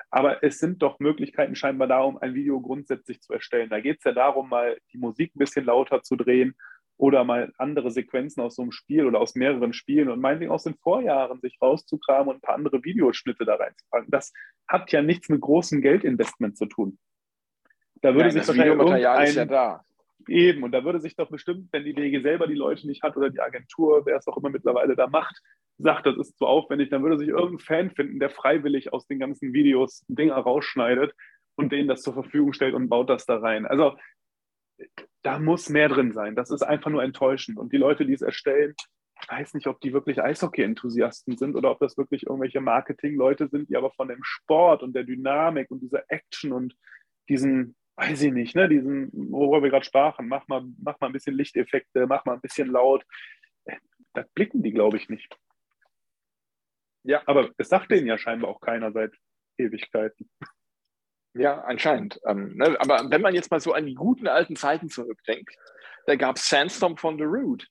Aber 0.10 0.44
es 0.44 0.60
sind 0.60 0.82
doch 0.82 1.00
Möglichkeiten 1.00 1.56
scheinbar 1.56 1.88
da, 1.88 2.02
um 2.02 2.18
ein 2.18 2.34
Video 2.34 2.60
grundsätzlich 2.60 3.22
zu 3.22 3.34
erstellen. 3.34 3.70
Da 3.70 3.82
geht 3.82 3.98
es 4.00 4.04
ja 4.04 4.14
darum, 4.14 4.50
mal 4.50 4.78
die 4.94 4.98
Musik 4.98 5.36
ein 5.36 5.40
bisschen 5.40 5.66
lauter 5.66 6.02
zu 6.02 6.16
drehen 6.16 6.56
oder 6.98 7.24
mal 7.24 7.52
andere 7.58 7.92
Sequenzen 7.92 8.42
aus 8.42 8.56
so 8.56 8.62
einem 8.62 8.72
Spiel 8.72 9.06
oder 9.06 9.20
aus 9.20 9.36
mehreren 9.36 9.74
Spielen 9.74 10.10
und 10.10 10.22
meinetwegen 10.22 10.52
aus 10.52 10.64
den 10.64 10.76
Vorjahren 10.76 11.42
sich 11.42 11.58
rauszukramen 11.62 12.30
und 12.30 12.36
ein 12.36 12.42
paar 12.42 12.56
andere 12.56 12.84
Videoschnitte 12.84 13.46
da 13.46 13.56
reinzupacken. 13.56 14.10
Das 14.12 14.32
hat 14.68 14.92
ja 14.92 15.02
nichts 15.02 15.30
mit 15.30 15.42
großem 15.42 15.82
Geldinvestment 15.82 16.58
zu 16.58 16.66
tun. 16.66 16.98
Da 18.02 18.10
würde 18.10 18.26
Nein, 18.26 18.32
sich 18.32 18.46
das 18.46 18.56
Videomaterial 18.56 19.24
ist 19.24 19.36
ja 19.36 19.46
da. 19.46 19.82
Eben, 20.28 20.64
und 20.64 20.72
da 20.72 20.84
würde 20.84 21.00
sich 21.00 21.16
doch 21.16 21.30
bestimmt, 21.30 21.68
wenn 21.72 21.84
die 21.84 21.94
DG 21.94 22.22
selber 22.22 22.48
die 22.48 22.56
Leute 22.56 22.88
nicht 22.88 23.04
hat 23.04 23.16
oder 23.18 23.30
die 23.30 23.42
Agentur, 23.42 24.06
wer 24.06 24.18
es 24.18 24.28
auch 24.28 24.38
immer 24.38 24.50
mittlerweile 24.50 24.96
da 24.96 25.08
macht, 25.08 25.40
sagt, 25.78 26.06
das 26.06 26.18
ist 26.18 26.38
zu 26.38 26.46
aufwendig, 26.46 26.90
dann 26.90 27.04
würde 27.04 27.20
sich 27.20 27.28
irgendein 27.28 27.60
Fan 27.60 27.92
finden, 27.92 28.20
der 28.20 28.30
freiwillig 28.30 28.94
aus 28.94 29.06
den 29.08 29.20
ganzen 29.20 29.54
Videos 29.54 30.06
Dinger 30.08 30.36
rausschneidet 30.36 31.14
und 31.56 31.72
denen 31.72 31.88
das 31.88 32.02
zur 32.02 32.14
Verfügung 32.14 32.54
stellt 32.54 32.74
und 32.74 32.90
baut 32.90 33.10
das 33.10 33.26
da 33.26 33.38
rein. 33.38 33.66
Also 33.66 33.98
da 35.26 35.40
muss 35.40 35.70
mehr 35.70 35.90
drin 35.90 36.12
sein. 36.14 36.36
Das 36.36 36.52
ist 36.52 36.62
einfach 36.62 36.92
nur 36.92 37.04
enttäuschend. 37.04 37.58
Und 37.58 37.74
die 37.74 37.78
Leute, 37.78 38.06
die 38.06 38.14
es 38.14 38.22
erstellen, 38.22 38.76
ich 39.20 39.28
weiß 39.28 39.56
nicht, 39.56 39.66
ob 39.66 39.82
die 39.82 39.92
wirklich 39.92 40.22
Eishockey-Enthusiasten 40.22 41.36
sind 41.36 41.56
oder 41.56 41.72
ob 41.72 41.80
das 41.80 41.98
wirklich 41.98 42.28
irgendwelche 42.28 42.62
Marketing-Leute 42.62 43.48
sind, 43.48 43.70
die 43.70 43.76
aber 43.76 43.92
von 43.92 44.08
dem 44.08 44.24
Sport 44.24 44.84
und 44.84 44.94
der 44.94 45.04
Dynamik 45.04 45.72
und 45.72 45.80
dieser 45.80 46.04
Action 46.10 46.52
und 46.52 46.76
diesen, 47.28 47.76
weiß 47.96 48.22
ich 48.22 48.34
nicht, 48.34 48.56
ne, 48.56 48.70
diesen, 48.70 49.10
worüber 49.32 49.64
wir 49.64 49.72
gerade 49.72 49.86
sprachen, 49.86 50.28
mach 50.28 50.48
mal, 50.48 50.64
mach 50.78 51.00
mal 51.00 51.08
ein 51.08 51.14
bisschen 51.14 51.36
Lichteffekte, 51.36 52.06
mach 52.06 52.24
mal 52.26 52.34
ein 52.34 52.42
bisschen 52.42 52.70
laut. 52.70 53.04
Das 54.14 54.30
blicken 54.36 54.62
die, 54.62 54.74
glaube 54.74 54.98
ich, 54.98 55.10
nicht. 55.10 55.36
Ja, 57.02 57.24
aber 57.26 57.50
es 57.58 57.70
sagt 57.70 57.90
denen 57.90 58.06
ja 58.06 58.20
scheinbar 58.20 58.52
auch 58.52 58.62
keiner 58.62 58.92
seit 58.92 59.16
Ewigkeiten. 59.58 60.30
Ja, 61.46 61.62
anscheinend. 61.62 62.20
Ähm, 62.26 62.56
ne, 62.56 62.76
aber 62.80 63.12
wenn 63.12 63.22
man 63.22 63.36
jetzt 63.36 63.52
mal 63.52 63.60
so 63.60 63.74
an 63.74 63.86
die 63.86 63.94
guten 63.94 64.28
alten 64.28 64.56
Zeiten 64.56 64.90
zurückdenkt, 64.90 65.56
da 66.08 66.16
gab 66.16 66.38
es 66.38 66.50
Sandstorm 66.50 66.98
von 66.98 67.20
The 67.20 67.24
Root. 67.24 67.68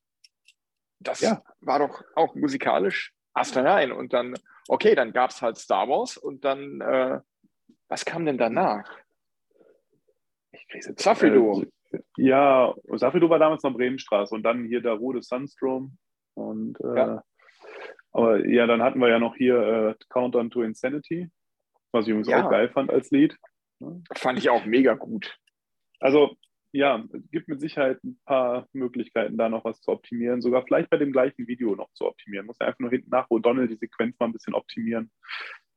Das 1.00 1.20
ja. 1.20 1.42
war 1.60 1.80
doch 1.80 2.04
auch 2.14 2.36
musikalisch 2.36 3.12
astrein. 3.32 3.90
Und 3.90 4.12
dann, 4.12 4.36
okay, 4.68 4.94
dann 4.94 5.12
gab 5.12 5.30
es 5.30 5.42
halt 5.42 5.58
Star 5.58 5.88
Wars 5.88 6.16
und 6.16 6.44
dann, 6.44 6.80
äh, 6.82 7.18
was 7.88 8.04
kam 8.04 8.24
denn 8.24 8.38
danach? 8.38 8.88
Ich 10.52 10.68
krieg's 10.68 10.86
jetzt. 10.86 11.02
Safido. 11.02 11.64
Äh, 11.90 11.98
ja, 12.16 12.72
Safido 12.92 13.28
war 13.28 13.40
damals 13.40 13.64
noch 13.64 13.74
Bremenstraße 13.74 14.36
und 14.36 14.44
dann 14.44 14.66
hier 14.66 14.82
der 14.82 14.92
Rude 14.92 15.20
Sunstrom 15.20 15.98
und 16.34 16.80
äh, 16.80 16.96
ja. 16.96 17.24
Aber 18.12 18.46
ja, 18.46 18.68
dann 18.68 18.82
hatten 18.82 19.00
wir 19.00 19.08
ja 19.08 19.18
noch 19.18 19.34
hier 19.34 19.56
äh, 19.58 19.94
Countdown 20.10 20.50
to 20.50 20.62
Insanity, 20.62 21.28
was 21.90 22.04
ich 22.04 22.10
übrigens 22.10 22.28
ja. 22.28 22.46
auch 22.46 22.50
geil 22.52 22.68
fand 22.68 22.90
als 22.90 23.10
Lied. 23.10 23.36
Ja. 23.80 23.88
Fand 24.14 24.38
ich 24.38 24.50
auch 24.50 24.64
mega 24.64 24.94
gut. 24.94 25.38
Also 26.00 26.36
ja, 26.72 27.04
es 27.12 27.30
gibt 27.30 27.46
mit 27.46 27.60
Sicherheit 27.60 28.02
ein 28.02 28.18
paar 28.24 28.66
Möglichkeiten, 28.72 29.38
da 29.38 29.48
noch 29.48 29.64
was 29.64 29.80
zu 29.80 29.92
optimieren. 29.92 30.42
Sogar 30.42 30.64
vielleicht 30.64 30.90
bei 30.90 30.96
dem 30.96 31.12
gleichen 31.12 31.46
Video 31.46 31.76
noch 31.76 31.92
zu 31.92 32.04
optimieren. 32.04 32.46
Muss 32.46 32.58
ja 32.60 32.66
einfach 32.66 32.80
nur 32.80 32.90
hinten 32.90 33.10
nach, 33.10 33.30
wo 33.30 33.38
Donald 33.38 33.70
die 33.70 33.76
Sequenz 33.76 34.18
mal 34.18 34.26
ein 34.26 34.32
bisschen 34.32 34.54
optimieren. 34.54 35.12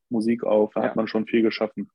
Musik 0.10 0.44
auf, 0.44 0.74
da 0.74 0.82
ja. 0.82 0.90
hat 0.90 0.96
man 0.96 1.08
schon 1.08 1.28
viel 1.28 1.44
geschaffen. 1.44 1.92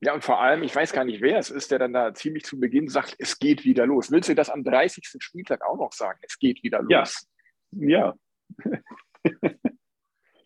Ja. 0.00 0.14
und 0.14 0.24
vor 0.24 0.40
allem, 0.40 0.62
ich 0.62 0.74
weiß 0.74 0.92
gar 0.92 1.04
nicht, 1.04 1.20
wer 1.20 1.38
es 1.38 1.50
ist, 1.50 1.70
der 1.70 1.80
dann 1.80 1.92
da 1.92 2.14
ziemlich 2.14 2.44
zu 2.44 2.58
Beginn 2.58 2.88
sagt, 2.88 3.16
es 3.18 3.38
geht 3.38 3.64
wieder 3.64 3.84
los. 3.84 4.10
Willst 4.10 4.28
du 4.28 4.34
das 4.34 4.48
am 4.48 4.62
30. 4.62 5.04
Spieltag 5.18 5.62
auch 5.62 5.76
noch 5.76 5.92
sagen? 5.92 6.18
Es 6.22 6.38
geht 6.38 6.62
wieder 6.62 6.82
los. 6.82 7.28
Ja, 7.72 8.14
ja. 8.64 9.52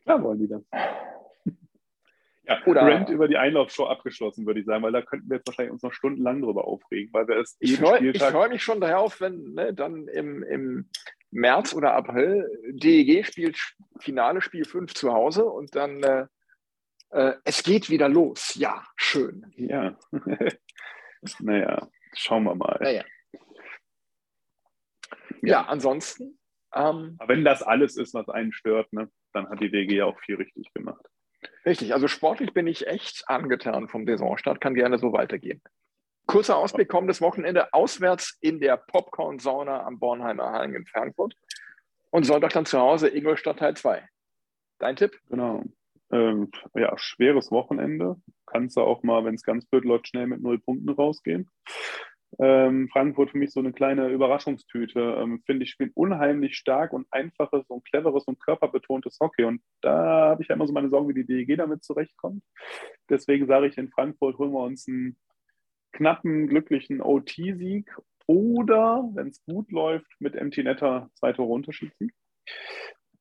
Klar 0.04 0.22
wollen 0.22 0.38
die 0.38 0.48
das. 0.48 0.62
Ja, 2.46 2.62
Oder 2.66 2.86
Rent 2.86 3.08
über 3.08 3.26
die 3.26 3.38
Einlaufshow 3.38 3.86
abgeschlossen, 3.86 4.46
würde 4.46 4.60
ich 4.60 4.66
sagen, 4.66 4.82
weil 4.82 4.92
da 4.92 5.00
könnten 5.00 5.30
wir 5.30 5.38
jetzt 5.38 5.46
wahrscheinlich 5.46 5.72
uns 5.72 5.82
noch 5.82 5.92
stundenlang 5.92 6.42
drüber 6.42 6.66
aufregen, 6.66 7.12
weil 7.12 7.26
wir 7.26 7.36
es 7.36 7.56
Ich 7.60 7.78
freue 7.78 8.12
freu 8.14 8.48
mich 8.48 8.62
schon 8.62 8.80
darauf, 8.80 9.20
wenn 9.20 9.54
ne, 9.54 9.72
dann 9.72 10.08
im, 10.08 10.42
im 10.42 10.90
März 11.30 11.74
oder 11.74 11.94
April 11.94 12.46
DEG 12.72 13.24
spielt 13.24 13.58
Finale 13.98 14.42
Spiel 14.42 14.66
5 14.66 14.92
zu 14.92 15.12
Hause 15.12 15.46
und 15.46 15.74
dann 15.74 16.02
äh, 16.02 16.26
äh, 17.10 17.34
es 17.44 17.62
geht 17.62 17.88
wieder 17.88 18.10
los. 18.10 18.54
Ja, 18.56 18.84
schön. 18.96 19.46
Ja. 19.56 19.96
naja, 21.40 21.88
schauen 22.14 22.44
wir 22.44 22.54
mal. 22.54 22.78
Naja. 22.80 23.04
Ja, 25.40 25.48
ja 25.48 25.62
ansonsten 25.62 26.38
ähm, 26.74 27.14
Aber 27.18 27.28
wenn 27.28 27.44
das 27.44 27.62
alles 27.62 27.96
ist, 27.96 28.14
was 28.14 28.28
einen 28.28 28.52
stört, 28.52 28.92
ne, 28.92 29.10
dann 29.32 29.48
hat 29.48 29.60
die 29.60 29.70
DG 29.70 29.96
ja 29.96 30.06
auch 30.06 30.18
viel 30.20 30.36
richtig 30.36 30.72
gemacht. 30.74 31.04
Richtig, 31.64 31.92
also 31.94 32.08
sportlich 32.08 32.52
bin 32.52 32.66
ich 32.66 32.86
echt 32.86 33.24
angetan 33.26 33.88
vom 33.88 34.06
Saisonstart, 34.06 34.60
kann 34.60 34.74
gerne 34.74 34.98
so 34.98 35.12
weitergehen. 35.12 35.62
Kurzer 36.26 36.56
Ausblick 36.56 36.88
kommendes 36.88 37.20
Wochenende 37.20 37.72
auswärts 37.72 38.38
in 38.40 38.60
der 38.60 38.76
Popcorn-Sauna 38.76 39.84
am 39.84 39.98
Bornheimer 39.98 40.52
Hallen 40.52 40.74
in 40.74 40.86
Frankfurt 40.86 41.34
und 42.10 42.24
Sonntag 42.24 42.52
dann 42.52 42.66
zu 42.66 42.78
Hause 42.78 43.08
Ingolstadt 43.08 43.58
Teil 43.58 43.76
2. 43.76 44.08
Dein 44.78 44.96
Tipp? 44.96 45.18
Genau. 45.28 45.62
Ähm, 46.10 46.50
ja, 46.74 46.96
schweres 46.96 47.50
Wochenende. 47.50 48.16
Kannst 48.46 48.76
du 48.76 48.82
auch 48.82 49.02
mal, 49.02 49.24
wenn 49.24 49.34
es 49.34 49.42
ganz 49.42 49.66
blöd 49.66 49.84
läuft, 49.84 50.08
schnell 50.08 50.26
mit 50.26 50.40
null 50.40 50.58
Punkten 50.58 50.90
rausgehen 50.90 51.50
ähm, 52.38 52.88
Frankfurt 52.92 53.30
für 53.30 53.38
mich 53.38 53.52
so 53.52 53.60
eine 53.60 53.72
kleine 53.72 54.08
Überraschungstüte. 54.08 55.00
Ähm, 55.00 55.42
Finde 55.46 55.64
ich, 55.64 55.70
spielt 55.70 55.92
unheimlich 55.94 56.56
stark 56.56 56.92
und 56.92 57.06
einfaches 57.10 57.66
und 57.68 57.84
cleveres 57.84 58.24
und 58.24 58.40
körperbetontes 58.40 59.18
Hockey. 59.20 59.44
Und 59.44 59.62
da 59.80 60.30
habe 60.30 60.42
ich 60.42 60.48
ja 60.48 60.54
immer 60.54 60.66
so 60.66 60.72
meine 60.72 60.88
Sorgen, 60.88 61.08
wie 61.08 61.14
die 61.14 61.26
DEG 61.26 61.56
damit 61.56 61.84
zurechtkommt. 61.84 62.42
Deswegen 63.08 63.46
sage 63.46 63.68
ich, 63.68 63.78
in 63.78 63.90
Frankfurt 63.90 64.38
holen 64.38 64.52
wir 64.52 64.64
uns 64.64 64.88
einen 64.88 65.16
knappen, 65.92 66.48
glücklichen 66.48 67.00
OT-Sieg 67.00 67.90
oder, 68.26 69.08
wenn 69.14 69.28
es 69.28 69.44
gut 69.44 69.70
läuft, 69.70 70.10
mit 70.18 70.34
MT 70.34 70.58
Netter 70.58 71.10
zwei 71.14 71.32
Tore 71.32 71.52
Unterschiedssieg. 71.52 72.12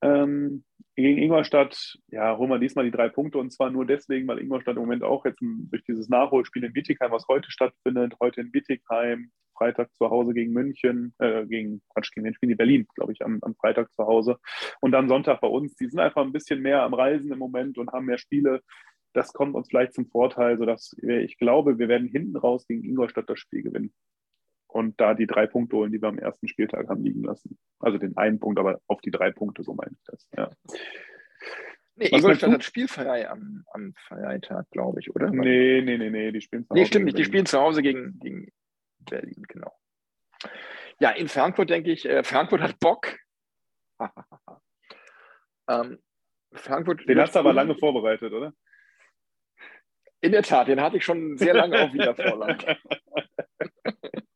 Ähm, 0.04 0.64
gegen 0.96 1.18
Ingolstadt, 1.18 1.98
ja, 2.10 2.38
holen 2.38 2.52
wir 2.52 2.60
diesmal 2.60 2.86
die 2.86 2.92
drei 2.92 3.10
Punkte 3.10 3.40
und 3.40 3.52
zwar 3.52 3.72
nur 3.72 3.86
deswegen, 3.86 4.28
weil 4.28 4.40
Ingolstadt 4.40 4.76
im 4.76 4.84
Moment 4.84 5.04
auch 5.04 5.26
jetzt 5.26 5.40
durch 5.42 5.84
dieses 5.86 6.08
Nachholspiel 6.08 6.64
in 6.64 6.76
Wittigheim, 6.76 7.12
was 7.12 7.28
heute 7.28 7.50
stattfindet, 7.50 8.14
heute 8.20 8.42
in 8.42 8.54
Wittigheim, 8.54 9.32
Freitag 9.58 9.92
zu 9.96 10.10
Hause 10.10 10.34
gegen 10.34 10.54
München, 10.54 11.16
äh, 11.18 11.46
gegen, 11.48 11.82
Quatsch, 11.90 12.12
gegen 12.14 12.26
den 12.26 12.36
Spiel 12.36 12.52
in 12.52 12.58
Berlin, 12.58 12.88
glaube 12.96 13.12
ich, 13.12 13.24
am, 13.24 13.40
am 13.42 13.56
Freitag 13.56 13.92
zu 13.94 14.06
Hause 14.06 14.38
und 14.82 14.92
dann 14.92 15.10
Sonntag 15.10 15.42
bei 15.42 15.48
uns. 15.48 15.76
Die 15.76 15.88
sind 15.88 16.00
einfach 16.00 16.22
ein 16.22 16.32
bisschen 16.34 16.62
mehr 16.62 16.84
am 16.84 16.94
Reisen 16.94 17.32
im 17.32 17.40
Moment 17.40 17.78
und 17.78 17.92
haben 17.92 18.06
mehr 18.06 18.18
Spiele. 18.20 18.62
Das 19.14 19.34
kommt 19.34 19.56
uns 19.56 19.70
vielleicht 19.70 19.94
zum 19.94 20.08
Vorteil, 20.08 20.58
sodass 20.58 20.96
wir, 21.02 21.22
ich 21.22 21.38
glaube, 21.38 21.80
wir 21.80 21.88
werden 21.88 22.08
hinten 22.08 22.36
raus 22.36 22.68
gegen 22.68 22.84
Ingolstadt 22.84 23.30
das 23.30 23.40
Spiel 23.40 23.64
gewinnen 23.64 23.94
und 24.74 25.00
da 25.00 25.14
die 25.14 25.28
drei 25.28 25.46
Punkte 25.46 25.78
holen, 25.78 25.92
die 25.92 26.02
wir 26.02 26.10
am 26.10 26.18
ersten 26.18 26.48
Spieltag 26.48 26.90
haben 26.90 27.04
liegen 27.04 27.24
lassen. 27.24 27.60
Also 27.80 28.00
den 28.00 28.18
einen 28.18 28.40
Punkt, 28.40 28.60
aber 28.60 28.82
auf 28.88 29.02
die 29.02 29.12
drei 29.12 29.32
Punkte, 29.32 29.64
so 29.64 29.74
meine 29.76 29.92
ich 29.92 30.04
das. 30.06 30.28
Ja. 30.36 30.50
Nee, 31.96 32.08
Ingolstadt 32.08 32.52
hat 32.52 32.64
spielfrei 32.64 33.30
am, 33.30 33.64
am 33.72 33.94
Freitag, 34.08 34.68
glaube 34.72 35.00
ich, 35.00 35.14
oder? 35.14 35.30
Nee, 35.30 35.82
nee, 35.82 36.00
nee, 36.00 36.10
nee, 36.10 36.32
die 36.32 36.42
spielen 36.42 36.64
zu 36.64 36.72
Hause. 36.72 36.80
Nee, 36.80 36.86
stimmt 36.88 37.06
nicht, 37.06 37.18
die 37.20 37.24
spielen 37.24 37.46
zu 37.46 37.60
Hause 37.60 37.84
gegen, 37.84 38.18
gegen 38.20 38.52
Berlin, 38.98 39.44
genau. 39.48 39.72
Ja, 41.00 41.12
in 41.12 41.28
Frankfurt 41.28 41.70
denke 41.70 41.92
ich, 41.92 42.06
äh, 42.06 42.24
Frankfurt 42.24 42.62
hat 42.62 42.80
Bock. 42.80 43.16
ähm, 45.70 46.00
Frankfurt 46.54 47.08
Den 47.08 47.20
hast 47.20 47.36
du 47.36 47.40
aber 47.40 47.54
lange 47.54 47.76
vorbereitet, 47.76 48.34
oder? 48.34 48.54
In 50.22 50.32
der 50.32 50.42
Tat, 50.42 50.68
den 50.68 50.82
hatte 50.82 50.98
ich 50.98 51.06
schon 51.06 51.38
sehr 51.38 51.54
lange 51.54 51.80
auf 51.80 51.94
Wiedervorlage. 51.94 52.78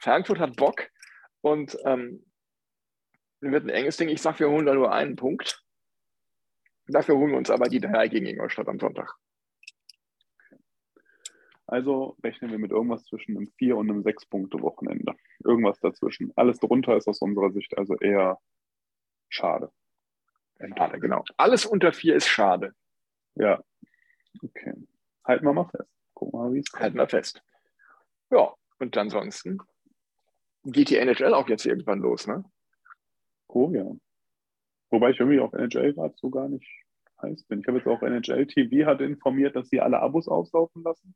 Frankfurt 0.00 0.38
hat 0.38 0.56
Bock 0.56 0.88
und 1.40 1.76
ähm, 1.84 2.24
wird 3.40 3.64
ein 3.64 3.70
enges 3.70 3.96
Ding. 3.96 4.08
Ich 4.08 4.22
sage, 4.22 4.40
wir 4.40 4.50
holen 4.50 4.66
da 4.66 4.74
nur 4.74 4.92
einen 4.92 5.16
Punkt. 5.16 5.62
Dafür 6.86 7.16
holen 7.16 7.30
wir 7.30 7.38
uns 7.38 7.50
aber 7.50 7.68
die 7.68 7.80
drei 7.80 8.08
gegen 8.08 8.26
Ingolstadt 8.26 8.68
am 8.68 8.78
Sonntag. 8.78 9.14
Also 11.66 12.16
rechnen 12.22 12.50
wir 12.50 12.58
mit 12.58 12.72
irgendwas 12.72 13.04
zwischen 13.04 13.36
einem 13.36 13.46
4 13.58 13.76
und 13.76 13.90
einem 13.90 14.02
6-Punkte-Wochenende. 14.02 15.14
Irgendwas 15.42 15.80
dazwischen. 15.80 16.32
Alles 16.36 16.58
drunter 16.58 16.96
ist 16.96 17.08
aus 17.08 17.20
unserer 17.20 17.52
Sicht 17.52 17.76
also 17.78 17.96
eher 17.96 18.38
schade. 19.28 19.72
Schade, 20.76 21.00
genau. 21.00 21.24
Alles 21.36 21.64
unter 21.66 21.92
4 21.92 22.16
ist 22.16 22.28
schade. 22.28 22.74
Ja. 23.34 23.62
Okay. 24.42 24.74
Halten 25.24 25.46
wir 25.46 25.52
mal 25.52 25.68
fest. 25.68 25.90
Gucken 26.12 26.38
wir 26.38 26.44
mal, 26.44 26.54
wie 26.54 26.58
es 26.58 26.72
Halten 26.74 26.98
wir 26.98 27.08
fest. 27.08 27.42
Ja, 28.30 28.54
und 28.78 28.96
ansonsten 28.96 29.58
geht 30.64 30.90
die 30.90 30.96
NHL 30.96 31.34
auch 31.34 31.48
jetzt 31.48 31.66
irgendwann 31.66 32.00
los, 32.00 32.26
ne? 32.26 32.44
Oh 33.48 33.70
ja. 33.72 33.86
Wobei 34.90 35.10
ich 35.10 35.20
irgendwie 35.20 35.40
auf 35.40 35.52
NHL 35.52 35.92
gerade 35.94 36.14
so 36.16 36.30
gar 36.30 36.48
nicht 36.48 36.66
heiß 37.22 37.44
bin. 37.44 37.60
Ich 37.60 37.66
habe 37.66 37.78
jetzt 37.78 37.86
auch 37.86 38.02
NHL 38.02 38.46
TV 38.46 38.86
hat 38.86 39.00
informiert, 39.00 39.56
dass 39.56 39.68
sie 39.68 39.80
alle 39.80 40.00
Abos 40.00 40.28
aufsaufen 40.28 40.82
lassen. 40.82 41.14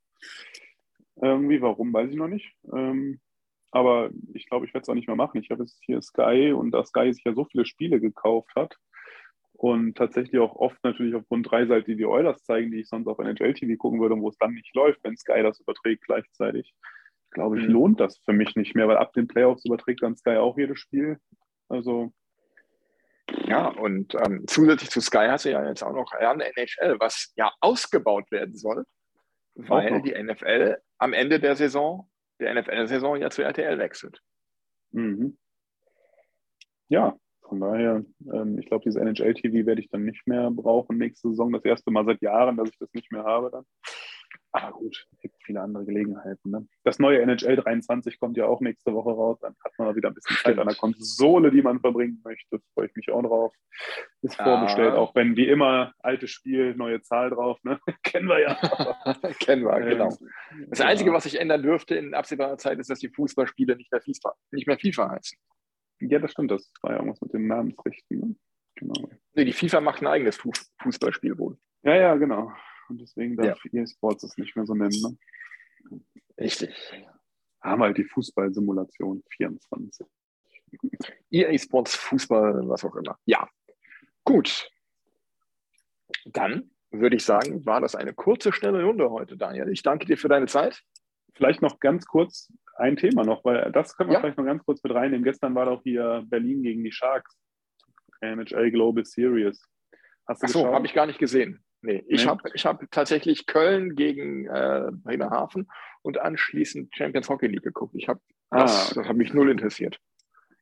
Irgendwie, 1.17 1.61
warum, 1.61 1.93
weiß 1.93 2.11
ich 2.11 2.17
noch 2.17 2.29
nicht. 2.29 2.55
Ähm, 2.73 3.21
aber 3.71 4.11
ich 4.35 4.47
glaube, 4.47 4.67
ich 4.67 4.75
werde 4.75 4.83
es 4.83 4.89
auch 4.89 4.95
nicht 4.95 5.09
mehr 5.09 5.17
machen. 5.17 5.41
Ich 5.41 5.51
habe 5.51 5.63
jetzt 5.63 5.83
hier 5.85 6.01
Sky 6.01 6.53
und 6.53 6.71
da 6.71 6.85
Sky 6.85 7.13
sich 7.13 7.25
ja 7.25 7.35
so 7.35 7.45
viele 7.45 7.67
Spiele 7.67 8.01
gekauft 8.01 8.51
hat 8.57 8.77
und 9.53 9.97
tatsächlich 9.97 10.41
auch 10.41 10.55
oft 10.55 10.83
natürlich 10.85 11.15
aufgrund 11.15 11.51
drei 11.51 11.67
Seiten, 11.67 11.91
die 11.91 11.97
die 11.97 12.07
Oilers 12.07 12.45
zeigen, 12.45 12.71
die 12.71 12.81
ich 12.81 12.89
sonst 12.89 13.09
auf 13.09 13.19
NHL 13.19 13.55
TV 13.55 13.77
gucken 13.77 14.01
würde, 14.01 14.17
wo 14.17 14.29
es 14.29 14.39
dann 14.39 14.55
nicht 14.55 14.75
läuft, 14.75 15.03
wenn 15.03 15.17
Sky 15.17 15.43
das 15.43 15.61
überträgt 15.61 16.05
gleichzeitig. 16.05 16.73
Glaube 17.31 17.59
ich, 17.59 17.67
mhm. 17.67 17.73
lohnt 17.73 18.01
das 18.01 18.19
für 18.25 18.33
mich 18.33 18.57
nicht 18.57 18.75
mehr, 18.75 18.89
weil 18.89 18.97
ab 18.97 19.13
den 19.13 19.29
Playoffs 19.29 19.65
überträgt 19.65 20.03
dann 20.03 20.17
Sky 20.17 20.37
auch 20.37 20.57
jedes 20.57 20.79
Spiel. 20.79 21.19
Also 21.69 22.13
ja, 23.47 23.69
und 23.69 24.15
ähm, 24.15 24.45
zusätzlich 24.47 24.91
zu 24.91 25.01
Sky 25.01 25.27
hast 25.29 25.45
du 25.45 25.51
ja 25.51 25.67
jetzt 25.67 25.83
auch 25.83 25.93
noch 25.93 26.13
eine 26.13 26.45
NHL, 26.45 26.97
was 26.99 27.33
ja 27.37 27.53
ausgebaut 27.61 28.31
werden 28.31 28.57
soll, 28.57 28.85
weil 29.55 30.03
die 30.03 30.15
NFL 30.21 30.79
am 30.99 31.13
Ende 31.13 31.39
der 31.39 31.55
Saison, 31.57 32.09
der 32.41 32.55
NFL-Saison 32.55 33.17
ja 33.17 33.31
zu 33.31 33.43
RTL 33.43 33.79
wechselt. 33.79 34.21
Mhm. 34.93 35.37
Ja, 36.89 37.17
von 37.43 37.61
daher, 37.61 38.05
ähm, 38.33 38.59
ich 38.59 38.67
glaube, 38.67 38.85
dieses 38.85 39.01
NHL-TV 39.01 39.67
werde 39.67 39.81
ich 39.81 39.91
dann 39.91 40.05
nicht 40.05 40.27
mehr 40.27 40.51
brauchen 40.51 40.99
nächste 40.99 41.29
Saison. 41.31 41.53
Das 41.53 41.65
erste 41.65 41.91
Mal 41.91 42.05
seit 42.05 42.23
Jahren, 42.23 42.57
dass 42.57 42.71
ich 42.71 42.79
das 42.79 42.93
nicht 42.95 43.13
mehr 43.13 43.25
habe 43.25 43.51
dann. 43.51 43.65
Aber 44.53 44.73
gut, 44.73 45.07
es 45.13 45.19
gibt 45.19 45.35
viele 45.45 45.61
andere 45.61 45.85
Gelegenheiten. 45.85 46.51
Ne? 46.51 46.67
Das 46.83 46.99
neue 46.99 47.21
NHL 47.21 47.57
23 47.57 48.19
kommt 48.19 48.37
ja 48.39 48.47
auch 48.47 48.61
nächste 48.61 48.95
Woche 48.95 49.11
raus. 49.11 49.39
Dann 49.41 49.55
hat 49.63 49.73
man 49.77 49.95
wieder 49.95 50.09
ein 50.09 50.15
bisschen 50.15 50.37
Zeit 50.37 50.59
an 50.59 50.67
der 50.67 50.77
Konsole, 50.77 51.51
die 51.51 51.61
man 51.61 51.81
verbringen 51.81 52.21
möchte. 52.25 52.61
Freue 52.73 52.87
ich 52.87 52.97
mich 52.97 53.11
auch 53.11 53.23
drauf. 53.23 53.55
Ist 54.23 54.37
vorbestellt, 54.37 54.95
auch 54.95 55.15
wenn 55.15 55.37
wie 55.37 55.49
immer 55.49 55.93
altes 55.99 56.31
Spiel, 56.31 56.75
neue 56.75 57.03
Zahl 57.03 57.31
drauf. 57.31 57.59
Ne? 57.63 57.79
Kennen 58.03 58.29
wir 58.29 58.41
ja. 58.41 58.55
Kennen 59.41 59.65
wir, 59.65 59.81
genau. 59.81 60.17
Das 60.69 60.81
Einzige, 60.81 61.13
was 61.13 61.25
sich 61.25 61.39
ändern 61.39 61.63
dürfte 61.63 61.95
in 61.95 62.15
absehbarer 62.15 62.57
Zeit, 62.57 62.79
ist, 62.79 62.89
dass 62.89 63.01
die 63.01 63.11
Fußballspiele 63.11 63.77
nicht 63.77 63.93
mehr 63.93 64.01
FIFA, 64.01 64.35
nicht 64.51 64.67
mehr 64.67 64.79
FIFA 64.79 65.11
heißen. 65.11 65.39
Ja, 66.01 66.19
das 66.21 66.33
stimmt. 66.33 66.51
Das 66.51 66.73
war 66.81 66.93
ja 66.93 66.97
irgendwas 66.99 67.21
mit 67.21 67.35
den 67.35 67.49
Namensrechten. 67.49 68.19
Ne? 68.19 68.37
Genau. 68.77 69.11
Nee, 69.35 69.45
die 69.45 69.53
FIFA 69.53 69.81
macht 69.81 70.01
ein 70.01 70.07
eigenes 70.07 70.41
Fußballspiel 70.83 71.37
wohl. 71.37 71.59
Ja, 71.83 71.95
ja, 71.95 72.15
genau. 72.17 72.53
Und 72.89 73.01
deswegen 73.01 73.37
darf 73.37 73.61
ja. 73.65 73.83
E-Sports 73.83 74.25
es 74.25 74.37
nicht 74.39 74.57
mehr 74.57 74.67
so 74.67 74.75
nennen. 74.75 75.19
Ne? 75.91 76.01
Richtig. 76.39 76.75
Haben 77.61 77.83
halt 77.83 77.99
die 77.99 78.05
Fußballsimulation 78.05 79.23
24. 79.37 80.07
EA 81.31 81.59
Sports, 81.59 81.95
Fußball, 81.97 82.69
was 82.69 82.85
auch 82.85 82.95
immer. 82.97 83.19
Ja. 83.25 83.49
Gut. 84.25 84.71
Dann 86.27 86.71
würde 86.91 87.17
ich 87.17 87.25
sagen, 87.25 87.65
war 87.67 87.81
das 87.81 87.95
eine 87.95 88.15
kurze, 88.15 88.53
schnelle 88.53 88.83
Runde 88.85 89.11
heute, 89.11 89.37
Daniel. 89.37 89.69
Ich 89.71 89.83
danke 89.83 90.07
dir 90.07 90.17
für 90.17 90.29
deine 90.29 90.47
Zeit. 90.47 90.83
Vielleicht 91.35 91.63
noch 91.63 91.81
ganz 91.81 92.07
kurz 92.07 92.53
ein 92.77 92.97
Thema 92.97 93.25
noch, 93.25 93.45
weil 93.45 93.71
das 93.73 93.97
können 93.97 94.11
wir 94.11 94.15
ja. 94.15 94.21
vielleicht 94.21 94.39
noch 94.39 94.45
ganz 94.45 94.65
kurz 94.65 94.83
mit 94.83 94.95
reinnehmen. 94.95 95.25
Gestern 95.25 95.55
war 95.55 95.67
doch 95.67 95.83
hier 95.83 96.25
Berlin 96.27 96.63
gegen 96.63 96.83
die 96.85 96.93
Sharks. 96.93 97.37
NHL 98.21 98.71
Global 98.71 99.05
Series. 99.05 99.63
Hast 100.27 100.43
du 100.43 100.47
Achso, 100.47 100.67
habe 100.73 100.87
ich 100.87 100.95
gar 100.95 101.07
nicht 101.07 101.19
gesehen. 101.19 101.65
Nee, 101.81 102.05
ich 102.09 102.25
nee. 102.25 102.31
habe 102.31 102.43
ich 102.55 102.67
hab 102.67 102.83
tatsächlich 102.91 103.47
Köln 103.47 103.95
gegen 103.95 104.47
äh, 104.47 104.91
Bremerhaven 104.93 105.69
und 106.03 106.19
anschließend 106.19 106.95
Champions 106.95 107.29
Hockey 107.29 107.47
League 107.47 107.63
geguckt. 107.63 107.95
Ich 107.97 108.09
habe 108.09 108.21
ah. 108.51 108.63
das, 108.63 108.91
das 108.91 109.07
hat 109.07 109.17
mich 109.17 109.33
null 109.33 109.51
interessiert. 109.51 109.99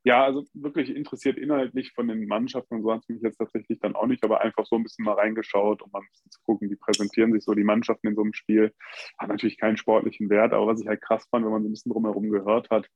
Ja, 0.05 0.25
also 0.25 0.45
wirklich 0.55 0.95
interessiert 0.95 1.37
inhaltlich 1.37 1.93
von 1.93 2.07
den 2.07 2.29
Mannschaften 2.29 2.77
und 2.77 2.83
so 2.83 2.93
hat 2.93 3.01
es 3.01 3.09
mich 3.09 3.23
jetzt 3.23 3.39
tatsächlich 3.39 3.81
dann 3.81 3.97
auch 3.97 4.07
nicht, 4.07 4.23
aber 4.23 4.41
einfach 4.41 4.65
so 4.65 4.77
ein 4.77 4.85
bisschen 4.85 5.05
mal 5.05 5.15
reingeschaut, 5.15 5.83
um 5.83 5.91
mal 5.91 5.99
ein 5.99 6.07
bisschen 6.13 6.31
zu 6.31 6.41
gucken, 6.45 6.71
wie 6.71 6.77
präsentieren 6.77 7.33
sich 7.33 7.43
so 7.43 7.55
die 7.55 7.65
Mannschaften 7.65 8.07
in 8.07 8.15
so 8.15 8.23
einem 8.23 8.33
Spiel. 8.33 8.73
Hat 9.19 9.29
natürlich 9.29 9.59
keinen 9.59 9.77
sportlichen 9.77 10.31
Wert, 10.31 10.53
aber 10.53 10.69
was 10.69 10.81
ich 10.81 10.87
halt 10.87 11.03
krass 11.03 11.27
fand, 11.29 11.45
wenn 11.45 11.51
man 11.51 11.63
so 11.63 11.69
ein 11.69 11.73
bisschen 11.73 11.91
drumherum 11.91 12.31
gehört 12.31 12.71
hat, 12.71 12.89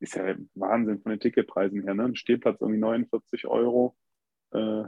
ist 0.00 0.14
ja 0.14 0.36
Wahnsinn 0.56 1.00
von 1.00 1.10
den 1.10 1.20
Ticketpreisen 1.20 1.84
her. 1.84 1.94
Ne? 1.94 2.04
Ein 2.04 2.16
Stehplatz 2.16 2.60
irgendwie 2.60 2.80
49 2.80 3.46
Euro. 3.46 3.96
Äh, 4.52 4.84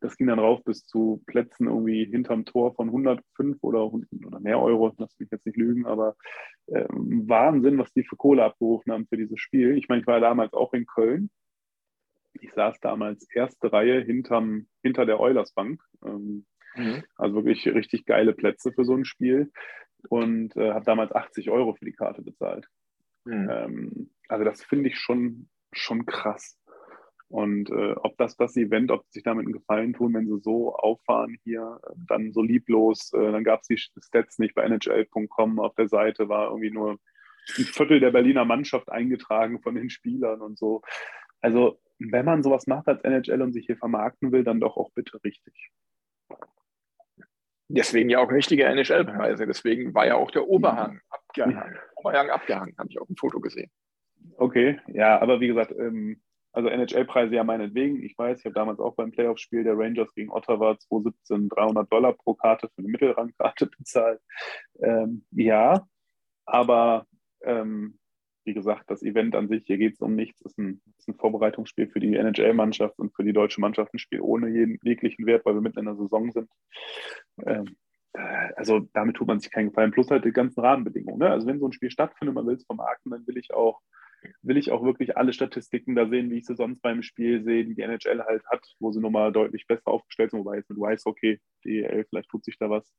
das 0.00 0.16
ging 0.16 0.26
dann 0.26 0.38
rauf 0.38 0.64
bis 0.64 0.86
zu 0.86 1.22
Plätzen 1.26 1.66
irgendwie 1.66 2.04
hinterm 2.06 2.44
Tor 2.44 2.74
von 2.74 2.88
105 2.88 3.58
oder, 3.62 3.92
oder 3.92 4.40
mehr 4.40 4.60
Euro, 4.60 4.92
lass 4.98 5.18
mich 5.18 5.30
jetzt 5.30 5.46
nicht 5.46 5.56
lügen, 5.56 5.86
aber 5.86 6.16
äh, 6.66 6.86
Wahnsinn, 6.88 7.78
was 7.78 7.92
die 7.92 8.04
für 8.04 8.16
Kohle 8.16 8.44
abgerufen 8.44 8.92
haben 8.92 9.06
für 9.06 9.16
dieses 9.16 9.38
Spiel. 9.40 9.76
Ich 9.76 9.88
meine, 9.88 10.00
ich 10.00 10.06
war 10.06 10.20
damals 10.20 10.52
auch 10.54 10.72
in 10.72 10.86
Köln. 10.86 11.30
Ich 12.40 12.52
saß 12.52 12.80
damals 12.80 13.28
erste 13.34 13.72
Reihe 13.72 14.00
hinterm, 14.00 14.68
hinter 14.82 15.04
der 15.04 15.20
Eulersbank. 15.20 15.82
Ähm, 16.04 16.46
mhm. 16.76 17.02
Also 17.16 17.36
wirklich 17.36 17.66
richtig 17.68 18.06
geile 18.06 18.32
Plätze 18.32 18.72
für 18.72 18.84
so 18.84 18.94
ein 18.94 19.04
Spiel 19.04 19.50
und 20.08 20.56
äh, 20.56 20.72
habe 20.72 20.84
damals 20.84 21.12
80 21.12 21.50
Euro 21.50 21.74
für 21.74 21.84
die 21.84 21.92
Karte 21.92 22.22
bezahlt. 22.22 22.66
Mhm. 23.24 23.48
Ähm, 23.50 24.10
also 24.28 24.44
das 24.44 24.62
finde 24.62 24.88
ich 24.88 24.98
schon, 24.98 25.48
schon 25.72 26.06
krass. 26.06 26.58
Und 27.30 27.70
äh, 27.70 27.92
ob 27.92 28.18
das 28.18 28.36
das 28.36 28.56
Event, 28.56 28.90
ob 28.90 29.04
sie 29.04 29.18
sich 29.18 29.22
damit 29.22 29.46
einen 29.46 29.52
Gefallen 29.52 29.92
tun, 29.92 30.14
wenn 30.14 30.26
sie 30.26 30.40
so 30.40 30.74
auffahren 30.74 31.38
hier, 31.44 31.80
dann 32.08 32.32
so 32.32 32.42
lieblos, 32.42 33.12
äh, 33.12 33.30
dann 33.30 33.44
gab 33.44 33.60
es 33.60 33.68
die 33.68 33.78
Stats 33.78 34.40
nicht 34.40 34.56
bei 34.56 34.64
NHL.com 34.64 35.60
auf 35.60 35.74
der 35.76 35.86
Seite, 35.86 36.28
war 36.28 36.48
irgendwie 36.48 36.72
nur 36.72 36.98
ein 37.56 37.64
Viertel 37.64 38.00
der 38.00 38.10
Berliner 38.10 38.44
Mannschaft 38.44 38.90
eingetragen 38.90 39.62
von 39.62 39.76
den 39.76 39.90
Spielern 39.90 40.40
und 40.40 40.58
so. 40.58 40.82
Also 41.40 41.78
wenn 42.00 42.24
man 42.24 42.42
sowas 42.42 42.66
macht 42.66 42.88
als 42.88 43.04
NHL 43.04 43.42
und 43.42 43.52
sich 43.52 43.66
hier 43.66 43.76
vermarkten 43.76 44.32
will, 44.32 44.42
dann 44.42 44.58
doch 44.58 44.76
auch 44.76 44.90
bitte 44.92 45.22
richtig. 45.22 45.70
Deswegen 47.68 48.10
ja 48.10 48.18
auch 48.18 48.32
richtige 48.32 48.64
NHL-Preise. 48.64 49.46
Deswegen 49.46 49.94
war 49.94 50.04
ja 50.04 50.16
auch 50.16 50.32
der 50.32 50.48
Oberhang 50.48 50.94
mhm. 50.94 51.00
abgehangen. 51.10 51.78
Oberhang 51.94 52.30
abgehangen, 52.30 52.74
habe 52.76 52.88
ich 52.90 53.00
auf 53.00 53.06
dem 53.06 53.14
Foto 53.14 53.38
gesehen. 53.38 53.70
Okay, 54.36 54.80
ja, 54.88 55.20
aber 55.20 55.40
wie 55.40 55.46
gesagt, 55.46 55.70
ähm, 55.78 56.20
also 56.52 56.68
NHL-Preise 56.68 57.34
ja 57.34 57.44
meinetwegen. 57.44 58.02
Ich 58.02 58.18
weiß, 58.18 58.40
ich 58.40 58.44
habe 58.44 58.54
damals 58.54 58.80
auch 58.80 58.94
beim 58.96 59.12
Playoff-Spiel 59.12 59.64
der 59.64 59.78
Rangers 59.78 60.12
gegen 60.14 60.30
Ottawa 60.30 60.78
2017 60.78 61.48
300 61.48 61.92
Dollar 61.92 62.12
pro 62.12 62.34
Karte 62.34 62.68
für 62.68 62.78
eine 62.78 62.88
Mittelrangkarte 62.88 63.66
bezahlt. 63.78 64.20
Ähm, 64.80 65.24
ja, 65.30 65.86
aber 66.46 67.06
ähm, 67.42 67.98
wie 68.44 68.54
gesagt, 68.54 68.90
das 68.90 69.02
Event 69.02 69.34
an 69.34 69.48
sich, 69.48 69.64
hier 69.66 69.78
geht 69.78 69.94
es 69.94 70.00
um 70.00 70.14
nichts, 70.16 70.40
ist 70.40 70.58
ein, 70.58 70.80
ist 70.98 71.08
ein 71.08 71.14
Vorbereitungsspiel 71.14 71.88
für 71.88 72.00
die 72.00 72.16
NHL-Mannschaft 72.16 72.98
und 72.98 73.14
für 73.14 73.22
die 73.22 73.32
deutsche 73.32 73.60
Mannschaft 73.60 73.94
ein 73.94 73.98
Spiel 73.98 74.20
ohne 74.20 74.48
jeden 74.48 74.78
jeglichen 74.82 75.26
Wert, 75.26 75.44
weil 75.44 75.54
wir 75.54 75.60
mitten 75.60 75.80
in 75.80 75.84
der 75.84 75.96
Saison 75.96 76.32
sind. 76.32 76.50
Ähm, 77.46 77.76
also 78.56 78.80
damit 78.92 79.16
tut 79.16 79.28
man 79.28 79.38
sich 79.38 79.50
keinen 79.50 79.68
Gefallen. 79.68 79.92
Plus 79.92 80.10
halt 80.10 80.24
die 80.24 80.32
ganzen 80.32 80.60
Rahmenbedingungen. 80.60 81.20
Ne? 81.20 81.30
Also 81.30 81.46
wenn 81.46 81.60
so 81.60 81.68
ein 81.68 81.72
Spiel 81.72 81.90
stattfindet, 81.90 82.34
man 82.34 82.46
will 82.46 82.56
es 82.56 82.66
vermarkten, 82.66 83.12
dann 83.12 83.26
will 83.26 83.36
ich 83.36 83.54
auch 83.54 83.80
will 84.42 84.56
ich 84.56 84.70
auch 84.70 84.82
wirklich 84.82 85.16
alle 85.16 85.32
Statistiken 85.32 85.94
da 85.94 86.08
sehen, 86.08 86.30
wie 86.30 86.38
ich 86.38 86.46
sie 86.46 86.54
sonst 86.54 86.80
beim 86.80 87.02
Spiel 87.02 87.42
sehe, 87.42 87.64
die 87.64 87.74
die 87.74 87.82
NHL 87.82 88.22
halt 88.22 88.44
hat, 88.46 88.66
wo 88.78 88.92
sie 88.92 89.00
nochmal 89.00 89.32
deutlich 89.32 89.66
besser 89.66 89.88
aufgestellt 89.88 90.30
sind, 90.30 90.40
wobei 90.40 90.56
jetzt 90.56 90.70
mit 90.70 90.78
Weiß, 90.78 91.06
okay, 91.06 91.40
DEL, 91.64 92.04
vielleicht 92.08 92.28
tut 92.28 92.44
sich 92.44 92.58
da 92.58 92.70
was. 92.70 92.92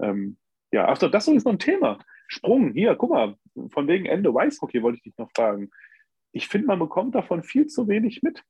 Ähm, 0.00 0.38
ja, 0.72 0.88
achso, 0.88 1.08
das 1.08 1.28
ist 1.28 1.44
noch 1.44 1.52
ein 1.52 1.58
Thema. 1.58 1.98
Sprung, 2.28 2.72
hier, 2.72 2.94
guck 2.94 3.10
mal, 3.10 3.36
von 3.70 3.88
wegen 3.88 4.06
Ende 4.06 4.32
Weißhockey 4.32 4.82
wollte 4.82 4.96
ich 4.96 5.02
dich 5.02 5.16
noch 5.16 5.30
fragen. 5.34 5.70
Ich 6.32 6.48
finde, 6.48 6.66
man 6.66 6.78
bekommt 6.78 7.14
davon 7.14 7.42
viel 7.42 7.66
zu 7.66 7.88
wenig 7.88 8.22
mit. 8.22 8.42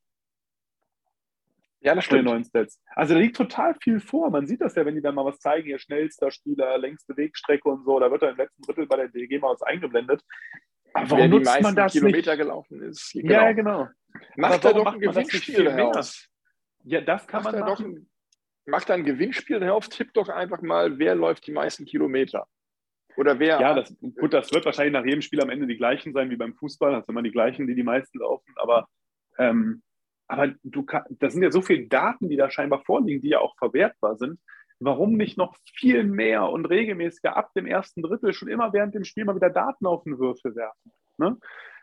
Ja, 1.81 1.95
das 1.95 2.05
stimmt. 2.05 2.25
Neuen 2.25 2.45
Stats. 2.45 2.81
Also 2.97 3.15
da 3.15 3.21
liegt 3.21 3.37
total 3.37 3.75
viel 3.81 4.01
vor. 4.01 4.31
Man 4.31 4.47
sieht 4.47 4.61
das 4.61 4.75
ja, 4.75 4.85
wenn 4.85 4.97
die 4.97 5.01
dann 5.01 5.15
mal 5.15 5.25
was 5.25 5.39
zeigen, 5.39 5.67
hier 5.67 5.79
schnellster 5.79 6.31
Spieler, 6.33 6.77
längste 6.77 7.17
Wegstrecke 7.17 7.69
und 7.69 7.85
so, 7.85 8.01
da 8.01 8.11
wird 8.11 8.23
er 8.23 8.31
im 8.31 8.37
letzten 8.37 8.63
Drittel 8.63 8.87
bei 8.87 8.97
der 8.97 9.09
DG 9.09 9.39
mal 9.39 9.53
was 9.53 9.63
eingeblendet. 9.63 10.25
Aber 10.93 11.11
warum 11.11 11.31
nutzt 11.31 11.57
die 11.57 11.63
man 11.63 11.77
das 11.77 11.93
Kilometer 11.93 12.33
nicht? 12.33 12.43
gelaufen 12.43 12.83
ist. 12.83 13.13
Genau. 13.13 13.33
Ja, 13.33 13.53
genau. 13.53 13.89
Macht 14.37 14.65
er 14.65 14.75
doch 14.75 14.87
ein 14.87 15.01
Gewinnspiel 15.01 15.73
mehr? 15.73 15.93
Ja, 16.85 17.01
das 17.01 17.27
kann 17.27 17.43
macht 17.43 17.55
man 17.55 17.69
machen. 17.69 17.95
Doch 17.95 18.03
mach 18.69 18.85
da 18.85 18.95
ein 18.95 19.05
Gewinnspiel 19.05 19.63
auf, 19.69 19.89
tipp 19.89 20.13
doch 20.15 20.29
einfach 20.29 20.63
mal, 20.63 20.99
wer 20.99 21.15
läuft 21.15 21.47
die 21.47 21.53
meisten 21.53 21.85
Kilometer. 21.85 22.47
Oder 23.17 23.39
wer. 23.39 23.61
Ja, 23.61 23.75
das, 23.75 23.97
gut, 24.17 24.33
das 24.33 24.53
wird 24.53 24.65
wahrscheinlich 24.65 24.93
nach 24.93 25.05
jedem 25.05 25.23
Spiel 25.23 25.41
am 25.41 25.51
Ende 25.51 25.67
die 25.67 25.77
gleichen 25.77 26.13
sein 26.13 26.31
wie 26.31 26.37
beim 26.37 26.55
Fußball. 26.55 26.93
Das 26.93 27.05
sind 27.05 27.13
immer 27.13 27.23
die 27.23 27.33
gleichen, 27.33 27.67
die 27.67 27.75
die 27.75 27.83
meisten 27.83 28.19
laufen. 28.21 28.55
Aber, 28.57 28.87
ähm, 29.39 29.83
aber 30.29 30.55
du 30.63 30.85
kann, 30.85 31.03
das 31.09 31.33
sind 31.33 31.43
ja 31.43 31.51
so 31.51 31.61
viele 31.61 31.89
Daten, 31.89 32.29
die 32.29 32.37
da 32.37 32.49
scheinbar 32.49 32.85
vorliegen, 32.85 33.21
die 33.21 33.31
ja 33.31 33.41
auch 33.41 33.57
verwertbar 33.57 34.17
sind. 34.17 34.39
Warum 34.81 35.17
nicht 35.17 35.37
noch 35.37 35.57
viel 35.75 36.05
mehr 36.05 36.49
und 36.49 36.67
regelmäßiger 36.67 37.37
ab 37.37 37.53
dem 37.55 37.67
ersten 37.67 38.03
Drittel 38.03 38.33
schon 38.33 38.49
immer 38.49 38.73
während 38.73 38.95
dem 38.95 39.05
Spiel 39.05 39.25
mal 39.25 39.35
wieder 39.35 39.51
Daten 39.51 39.87
auf 39.87 40.05
den 40.05 40.19
Würfel 40.19 40.55
werfen? 40.55 40.93
Ne? 41.17 41.37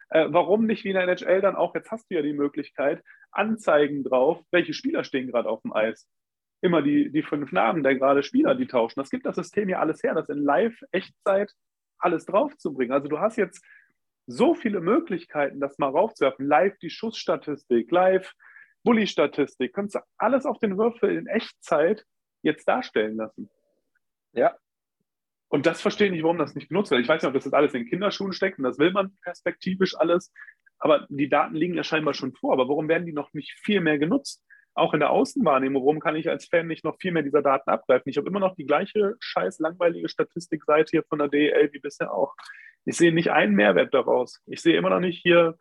Äh, 0.09 0.27
warum 0.29 0.65
nicht 0.65 0.83
wie 0.83 0.89
in 0.89 0.95
der 0.95 1.03
NHL 1.03 1.41
dann 1.41 1.55
auch, 1.55 1.75
jetzt 1.75 1.91
hast 1.91 2.09
du 2.09 2.15
ja 2.15 2.21
die 2.21 2.33
Möglichkeit, 2.33 3.03
Anzeigen 3.31 4.03
drauf, 4.03 4.41
welche 4.51 4.73
Spieler 4.73 5.03
stehen 5.03 5.27
gerade 5.27 5.49
auf 5.49 5.61
dem 5.61 5.73
Eis 5.73 6.07
immer 6.61 6.81
die, 6.81 7.11
die 7.11 7.21
fünf 7.21 7.51
Namen 7.51 7.83
der 7.83 7.95
gerade 7.95 8.23
Spieler, 8.23 8.55
die 8.55 8.67
tauschen. 8.67 8.99
Das 8.99 9.09
gibt 9.09 9.25
das 9.25 9.35
System 9.35 9.69
ja 9.69 9.79
alles 9.79 10.01
her, 10.03 10.15
das 10.15 10.29
in 10.29 10.39
Live-Echtzeit 10.39 11.51
alles 11.99 12.25
draufzubringen. 12.25 12.93
Also 12.93 13.07
du 13.07 13.19
hast 13.19 13.37
jetzt 13.37 13.63
so 14.27 14.55
viele 14.55 14.81
Möglichkeiten, 14.81 15.59
das 15.59 15.77
mal 15.77 15.89
raufzuwerfen. 15.89 16.47
Live 16.47 16.77
die 16.79 16.89
Schussstatistik, 16.89 17.91
live 17.91 18.33
Bully-Statistik, 18.83 19.73
kannst 19.73 19.95
du 19.95 19.99
alles 20.17 20.45
auf 20.45 20.59
den 20.59 20.77
Würfel 20.77 21.15
in 21.15 21.27
Echtzeit 21.27 22.03
jetzt 22.45 22.67
darstellen 22.67 23.17
lassen. 23.17 23.49
Ja. 24.33 24.55
Und 25.49 25.65
das 25.65 25.81
verstehe 25.81 26.07
ich 26.07 26.13
nicht, 26.13 26.23
warum 26.23 26.37
das 26.37 26.55
nicht 26.55 26.69
genutzt 26.69 26.91
wird. 26.91 27.01
Ich 27.01 27.07
weiß 27.07 27.21
nicht, 27.21 27.27
ob 27.27 27.33
das 27.33 27.45
jetzt 27.45 27.53
alles 27.53 27.73
in 27.73 27.87
Kinderschuhen 27.87 28.33
steckt 28.33 28.57
und 28.57 28.63
das 28.63 28.79
will 28.79 28.91
man 28.91 29.15
perspektivisch 29.21 29.95
alles. 29.97 30.31
Aber 30.77 31.05
die 31.09 31.29
Daten 31.29 31.55
liegen 31.55 31.75
ja 31.75 31.83
scheinbar 31.83 32.13
schon 32.13 32.33
vor. 32.33 32.53
Aber 32.53 32.67
warum 32.67 32.87
werden 32.87 33.05
die 33.05 33.13
noch 33.13 33.33
nicht 33.33 33.51
viel 33.63 33.81
mehr 33.81 33.97
genutzt? 33.97 34.43
auch 34.75 34.93
in 34.93 34.99
der 34.99 35.09
Außenwahrnehmung, 35.09 35.83
warum 35.83 35.99
kann 35.99 36.17
ich 36.17 36.29
als 36.29 36.47
Fan 36.47 36.67
nicht 36.67 36.83
noch 36.83 36.97
viel 36.99 37.13
mehr 37.13 37.23
dieser 37.23 37.41
Daten 37.41 37.69
abgreifen? 37.69 38.09
Ich 38.09 38.17
habe 38.17 38.27
immer 38.27 38.41
noch 38.41 38.55
die 38.55 38.65
gleiche 38.65 39.15
scheiß 39.19 39.59
langweilige 39.59 40.09
Statistikseite 40.09 40.91
hier 40.91 41.03
von 41.03 41.19
der 41.19 41.29
DEL 41.29 41.71
wie 41.71 41.79
bisher 41.79 42.13
auch. 42.13 42.35
Ich 42.83 42.97
sehe 42.97 43.13
nicht 43.13 43.31
einen 43.31 43.55
Mehrwert 43.55 43.93
daraus. 43.93 44.41
Ich 44.45 44.61
sehe 44.61 44.77
immer 44.77 44.89
noch 44.89 44.99
nicht 44.99 45.21
hier 45.21 45.57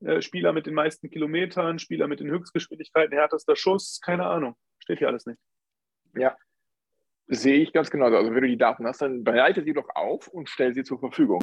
äh, 0.00 0.22
Spieler 0.22 0.52
mit 0.52 0.66
den 0.66 0.74
meisten 0.74 1.10
Kilometern, 1.10 1.80
Spieler 1.80 2.06
mit 2.06 2.20
den 2.20 2.30
Höchstgeschwindigkeiten, 2.30 3.12
härtester 3.12 3.56
Schuss, 3.56 4.00
keine 4.00 4.26
Ahnung. 4.26 4.54
Steht 4.78 4.98
hier 4.98 5.08
alles 5.08 5.26
nicht. 5.26 5.40
Ja, 6.16 6.36
sehe 7.26 7.62
ich 7.62 7.72
ganz 7.72 7.90
genau. 7.90 8.06
Also 8.06 8.34
wenn 8.34 8.42
du 8.42 8.48
die 8.48 8.58
Daten 8.58 8.86
hast, 8.86 9.02
dann 9.02 9.24
bereite 9.24 9.62
sie 9.64 9.72
doch 9.72 9.88
auf 9.94 10.28
und 10.28 10.48
stell 10.48 10.74
sie 10.74 10.84
zur 10.84 10.98
Verfügung. 10.98 11.42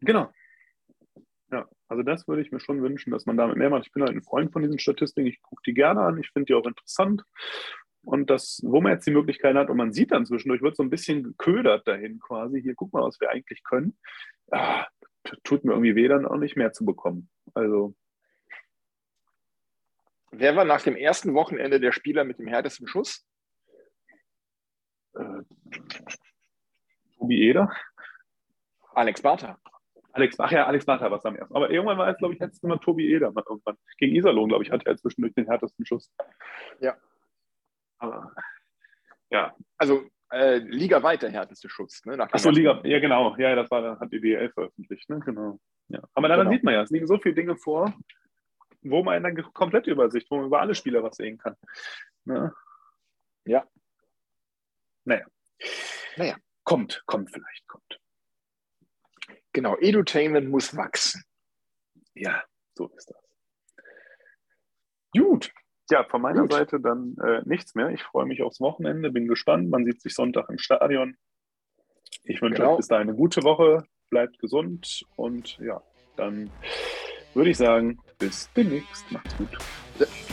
Genau. 0.00 0.32
Ja, 1.50 1.66
also 1.88 2.02
das 2.02 2.28
würde 2.28 2.42
ich 2.42 2.52
mir 2.52 2.60
schon 2.60 2.82
wünschen, 2.82 3.10
dass 3.10 3.26
man 3.26 3.36
damit 3.36 3.56
mehr 3.56 3.70
macht. 3.70 3.86
Ich 3.86 3.92
bin 3.92 4.02
halt 4.02 4.14
ein 4.14 4.22
Freund 4.22 4.52
von 4.52 4.62
diesen 4.62 4.78
Statistiken. 4.78 5.26
Ich 5.26 5.40
gucke 5.40 5.62
die 5.66 5.74
gerne 5.74 6.02
an. 6.02 6.18
Ich 6.18 6.30
finde 6.30 6.46
die 6.46 6.54
auch 6.54 6.66
interessant. 6.66 7.24
Und 8.02 8.30
das, 8.30 8.60
wo 8.64 8.80
man 8.80 8.92
jetzt 8.92 9.06
die 9.06 9.12
Möglichkeit 9.12 9.56
hat, 9.56 9.70
und 9.70 9.76
man 9.76 9.92
sieht 9.92 10.12
dann 10.12 10.26
zwischendurch, 10.26 10.62
wird 10.62 10.76
so 10.76 10.82
ein 10.82 10.90
bisschen 10.90 11.22
geködert 11.22 11.86
dahin 11.88 12.20
quasi. 12.20 12.62
Hier, 12.62 12.74
guck 12.74 12.92
mal, 12.92 13.02
was 13.02 13.20
wir 13.20 13.30
eigentlich 13.30 13.62
können. 13.64 13.98
Ah, 14.50 14.86
tut 15.42 15.64
mir 15.64 15.72
irgendwie 15.72 15.94
weh, 15.94 16.08
dann 16.08 16.26
auch 16.26 16.36
nicht 16.36 16.56
mehr 16.56 16.72
zu 16.72 16.84
bekommen. 16.84 17.28
Also. 17.54 17.94
Wer 20.30 20.54
war 20.56 20.64
nach 20.64 20.82
dem 20.82 20.96
ersten 20.96 21.34
Wochenende 21.34 21.80
der 21.80 21.92
Spieler 21.92 22.24
mit 22.24 22.38
dem 22.38 22.46
härtesten 22.46 22.86
Schuss? 22.86 23.27
Äh, 25.18 25.42
Tobi 27.18 27.48
Eder. 27.48 27.70
Alex 28.94 29.22
Barter. 29.22 29.58
Alex, 30.12 30.40
ach 30.40 30.50
ja, 30.50 30.66
Alex 30.66 30.84
Bartha 30.84 31.10
war 31.10 31.18
es 31.18 31.24
am 31.24 31.36
ersten. 31.36 31.54
Aber 31.54 31.70
irgendwann 31.70 31.98
war 31.98 32.08
es, 32.08 32.18
glaube 32.18 32.34
ich, 32.34 32.40
letztes 32.40 32.62
Mal 32.62 32.78
Tobi 32.78 33.12
Edermann 33.12 33.44
irgendwann. 33.48 33.76
Gegen 33.98 34.16
Iserlohn, 34.16 34.48
glaube 34.48 34.64
ich, 34.64 34.70
hatte 34.70 34.86
er 34.86 34.96
zwischendurch 34.96 35.34
den 35.34 35.46
härtesten 35.46 35.86
Schuss. 35.86 36.12
Ja. 36.80 36.96
Aber, 37.98 38.32
ja. 39.30 39.54
Also 39.76 40.08
äh, 40.30 40.58
Liga 40.58 41.02
weit 41.02 41.22
der 41.22 41.30
härteste 41.30 41.68
Schuss. 41.68 42.04
Ne, 42.04 42.18
Achso, 42.32 42.50
Liga, 42.50 42.80
ja 42.84 42.98
genau. 42.98 43.36
Ja, 43.36 43.54
das 43.54 43.70
war, 43.70 43.98
hat 43.98 44.12
die 44.12 44.20
DL 44.20 44.50
veröffentlicht. 44.50 45.08
Ne? 45.08 45.20
Genau. 45.20 45.60
Ja. 45.88 46.00
Aber 46.14 46.28
dann 46.28 46.40
genau. 46.40 46.50
sieht 46.50 46.64
man 46.64 46.74
ja, 46.74 46.82
es 46.82 46.90
liegen 46.90 47.06
so 47.06 47.18
viele 47.18 47.34
Dinge 47.34 47.56
vor, 47.56 47.94
wo 48.82 49.02
man 49.02 49.16
in 49.18 49.26
einer 49.26 49.42
kompletten 49.42 49.92
Übersicht, 49.92 50.30
wo 50.30 50.36
man 50.36 50.46
über 50.46 50.60
alle 50.60 50.74
Spieler 50.74 51.02
was 51.02 51.16
sehen 51.16 51.38
kann. 51.38 51.56
Ne? 52.24 52.52
Ja. 53.44 53.64
Naja. 55.08 55.26
Naja. 56.16 56.36
Kommt, 56.64 57.02
kommt 57.06 57.30
vielleicht, 57.32 57.66
kommt. 57.66 57.98
Genau, 59.54 59.76
Edutainment 59.78 60.50
muss 60.50 60.76
wachsen. 60.76 61.24
Ja, 62.14 62.44
so 62.74 62.88
ist 62.88 63.10
das. 63.10 63.16
Gut. 65.16 65.50
Ja, 65.90 66.04
von 66.04 66.20
meiner 66.20 66.42
Gut. 66.42 66.52
Seite 66.52 66.78
dann 66.78 67.16
äh, 67.24 67.40
nichts 67.46 67.74
mehr. 67.74 67.88
Ich 67.88 68.02
freue 68.02 68.26
mich 68.26 68.42
aufs 68.42 68.60
Wochenende, 68.60 69.10
bin 69.10 69.26
gespannt. 69.26 69.70
Man 69.70 69.86
sieht 69.86 70.02
sich 70.02 70.14
Sonntag 70.14 70.50
im 70.50 70.58
Stadion. 70.58 71.16
Ich 72.24 72.42
wünsche 72.42 72.56
genau. 72.56 72.72
euch 72.72 72.76
bis 72.78 72.88
dahin 72.88 73.08
eine 73.08 73.16
gute 73.16 73.42
Woche. 73.44 73.84
Bleibt 74.10 74.38
gesund 74.38 75.06
und 75.16 75.56
ja, 75.58 75.82
dann 76.16 76.50
würde 77.32 77.48
ich 77.48 77.56
sagen, 77.56 77.98
bis 78.18 78.52
demnächst. 78.52 79.10
Macht's 79.10 79.34
gut. 79.38 79.56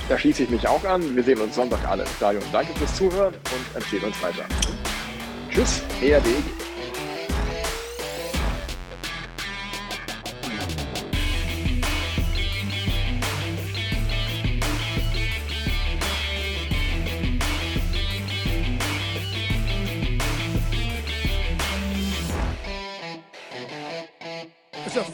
Da, 0.09 0.17
schließe 0.17 0.43
ich 0.43 0.49
mich 0.49 0.67
auch 0.67 0.83
an. 0.83 1.15
Wir 1.15 1.23
sehen 1.23 1.39
uns 1.39 1.55
Sonntag 1.55 1.87
alle 1.87 2.03
im 2.03 2.09
Stadion. 2.09 2.43
Danke 2.51 2.73
fürs 2.77 2.95
Zuhören 2.95 3.33
und 3.33 3.75
empfehlen 3.75 4.05
uns 4.05 4.21
weiter. 4.21 4.45
Tschüss, 5.51 5.81
ERD. 6.01 6.25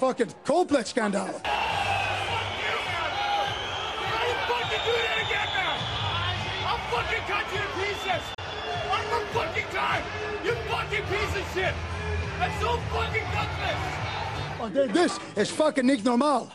fucking 0.01 0.33
Coldplay-Skandal. 0.43 1.29
Und 14.59 14.75
das 14.95 15.19
ist 15.35 15.51
fucking 15.51 15.85
nicht 15.85 16.05
normal. 16.05 16.51